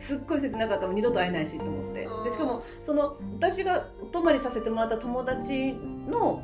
[0.00, 2.08] すっごい切なかったらもう二度と会えないしと思って。
[2.24, 5.74] でしかもその私がお泊まりさせてもらった友達
[6.08, 6.42] の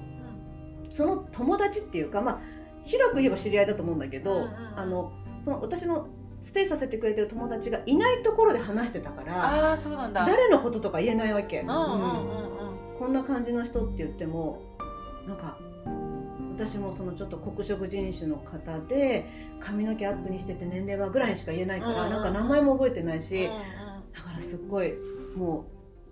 [0.88, 2.40] その友達っていうかまあ
[2.84, 4.50] 広く言えば知り合いだと思うんだけど、うんうんうん。
[4.76, 5.12] あの
[5.44, 6.08] その私の
[6.42, 10.24] ステイさせてくれてる友達がいないところで話してたからああそうなんだ。
[10.24, 12.98] 誰のこととか言えないわけ、うんうんうんうん。
[12.98, 14.62] こんな感じの人って言っても
[15.26, 15.58] なんか
[16.56, 19.26] 私もそのちょっと黒色人種の方で
[19.60, 23.62] 髪の毛アップにしてて年齢はぐらいしか言えないから、なんか名前も覚えてないし、うんうん
[24.14, 24.92] だからすっごい
[25.36, 25.66] も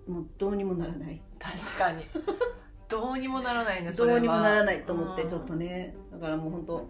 [0.06, 1.20] うもうどうにもならない。
[1.40, 2.04] 確かに。
[2.88, 4.18] どうにもならないねそどれは。
[4.18, 5.28] うにもならないと思ってうん。
[5.28, 5.96] ちょっとね。
[6.12, 6.88] だからもう本当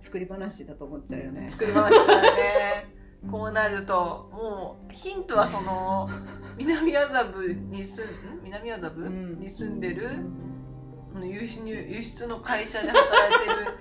[0.00, 1.48] 作り話だと思っちゃうよね。
[1.48, 2.94] 作り話だよね
[3.30, 6.08] こうなるともうヒントはその
[6.56, 8.44] 南麻布に住んん？
[8.44, 9.38] 南麻布、うん。
[9.38, 10.08] に住んでる
[11.14, 11.28] うん。
[11.28, 13.38] 輸出輸出の会社で働い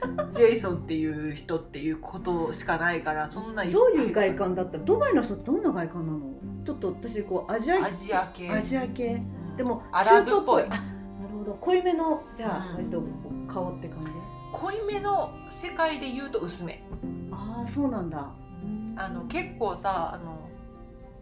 [0.08, 4.78] てる ジェイソンっていう人っていうことしかないからそんなどういう外観だった？
[4.80, 6.20] ドバイの人ってどんな外観なの？
[6.66, 8.50] ちょっと私こうアジアアジア系。
[8.52, 9.24] アジア系。
[9.52, 9.56] うん。
[9.58, 10.68] でもアラブっぽい。
[10.68, 10.82] なる
[11.38, 11.54] ほど。
[11.62, 12.76] 濃いめのじゃあうん。
[12.76, 13.02] 割と
[13.54, 14.08] 顔って感じ
[14.52, 16.84] 濃いめの世界で言うと薄め。
[17.32, 18.30] ああそうなんだ。
[18.98, 20.50] あの結構さあの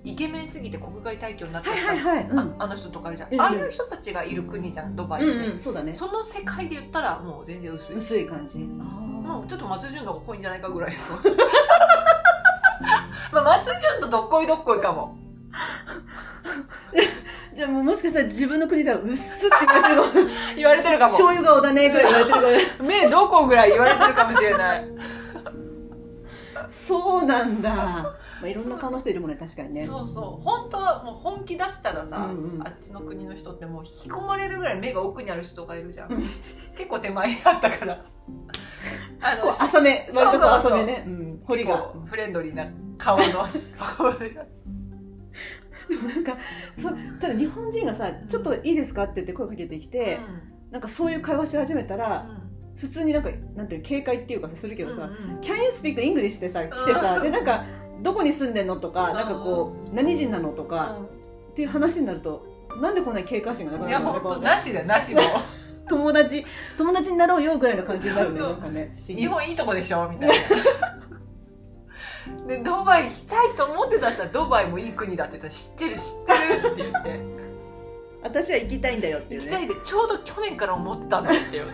[0.03, 2.39] イケメンすぎて国外退去になっちゃった、はいはいはい、うん。
[2.39, 3.39] ああの人とかあるじゃん、ええ。
[3.39, 5.93] ああいう人たちがいる国じゃんドバイって、うんうんそうだね。
[5.93, 8.59] その世界で言ったらもう全然薄い、薄い感じ。
[8.79, 10.97] あもうちょっと松潤の方が濃いんじゃないかぐらいの。
[13.33, 15.17] まあ松潤とどっこいどっこいかも。
[15.23, 15.26] ー
[17.55, 21.09] じゃあもうもしかしたら自分の国では薄っって言われてるかも 言われてるかも。
[21.11, 22.35] 醤油顔だねぐらい言われてる
[22.77, 24.87] かも 目どこぐらい言われてるかもしれない。
[26.69, 29.83] そうなんだ、まあ、いろんな顔の人いるもんね確かにね。
[29.83, 30.43] そうそう。
[30.43, 32.67] 本当はもう本気出したらさ、うんうん。
[32.67, 36.21] あっちの国の人ってもう引き込まれるぐらい目が奥にある人がいるじゃん、うん。
[36.75, 38.05] 結構手前にあったから。
[39.19, 41.91] あこう浅めそうそう割と浅めね、うん、彫りが。
[42.05, 42.67] フレンドリーな
[42.97, 43.23] 顔の
[43.75, 44.37] 顔で
[45.89, 46.37] でもなんか
[46.77, 50.19] そうただ日本人がさ「ちょっといいですか?」って言って声かけてきて、
[50.71, 52.27] なんかそういう会話し始めたら、
[52.75, 55.09] 普通になんかなんていうの警戒っていうかさするけどさ
[55.41, 57.65] 「Can you speak English?」ってさ来てさでなんか
[58.03, 60.97] 「どこに住んでんの?」とかうんなんかこう「何人なの?」とか
[61.51, 62.45] っていう話になると
[62.81, 65.21] なんでこんなに警戒心がなくいやなるの本当かなしだよなしも
[65.89, 66.45] 友達
[66.77, 70.35] 友達になろうよぐらいの感じになるねなんかね日本いいとこでしょみたいな
[72.47, 77.37] でドバイ行きたいと思ってたらさドバイもいい国だって言ったら知ってる知ってるって言って。
[78.23, 79.43] 私は行きたいんだよってね。
[79.43, 81.67] 行きたいでちょうど去年から思ってたんだって言っ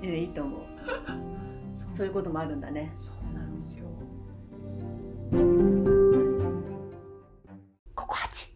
[0.00, 0.06] て。
[0.06, 0.60] いやいいと思う。
[1.94, 2.90] そういうこともあるんだね。
[2.94, 3.84] そうなんですよ。
[7.94, 8.54] ココハチ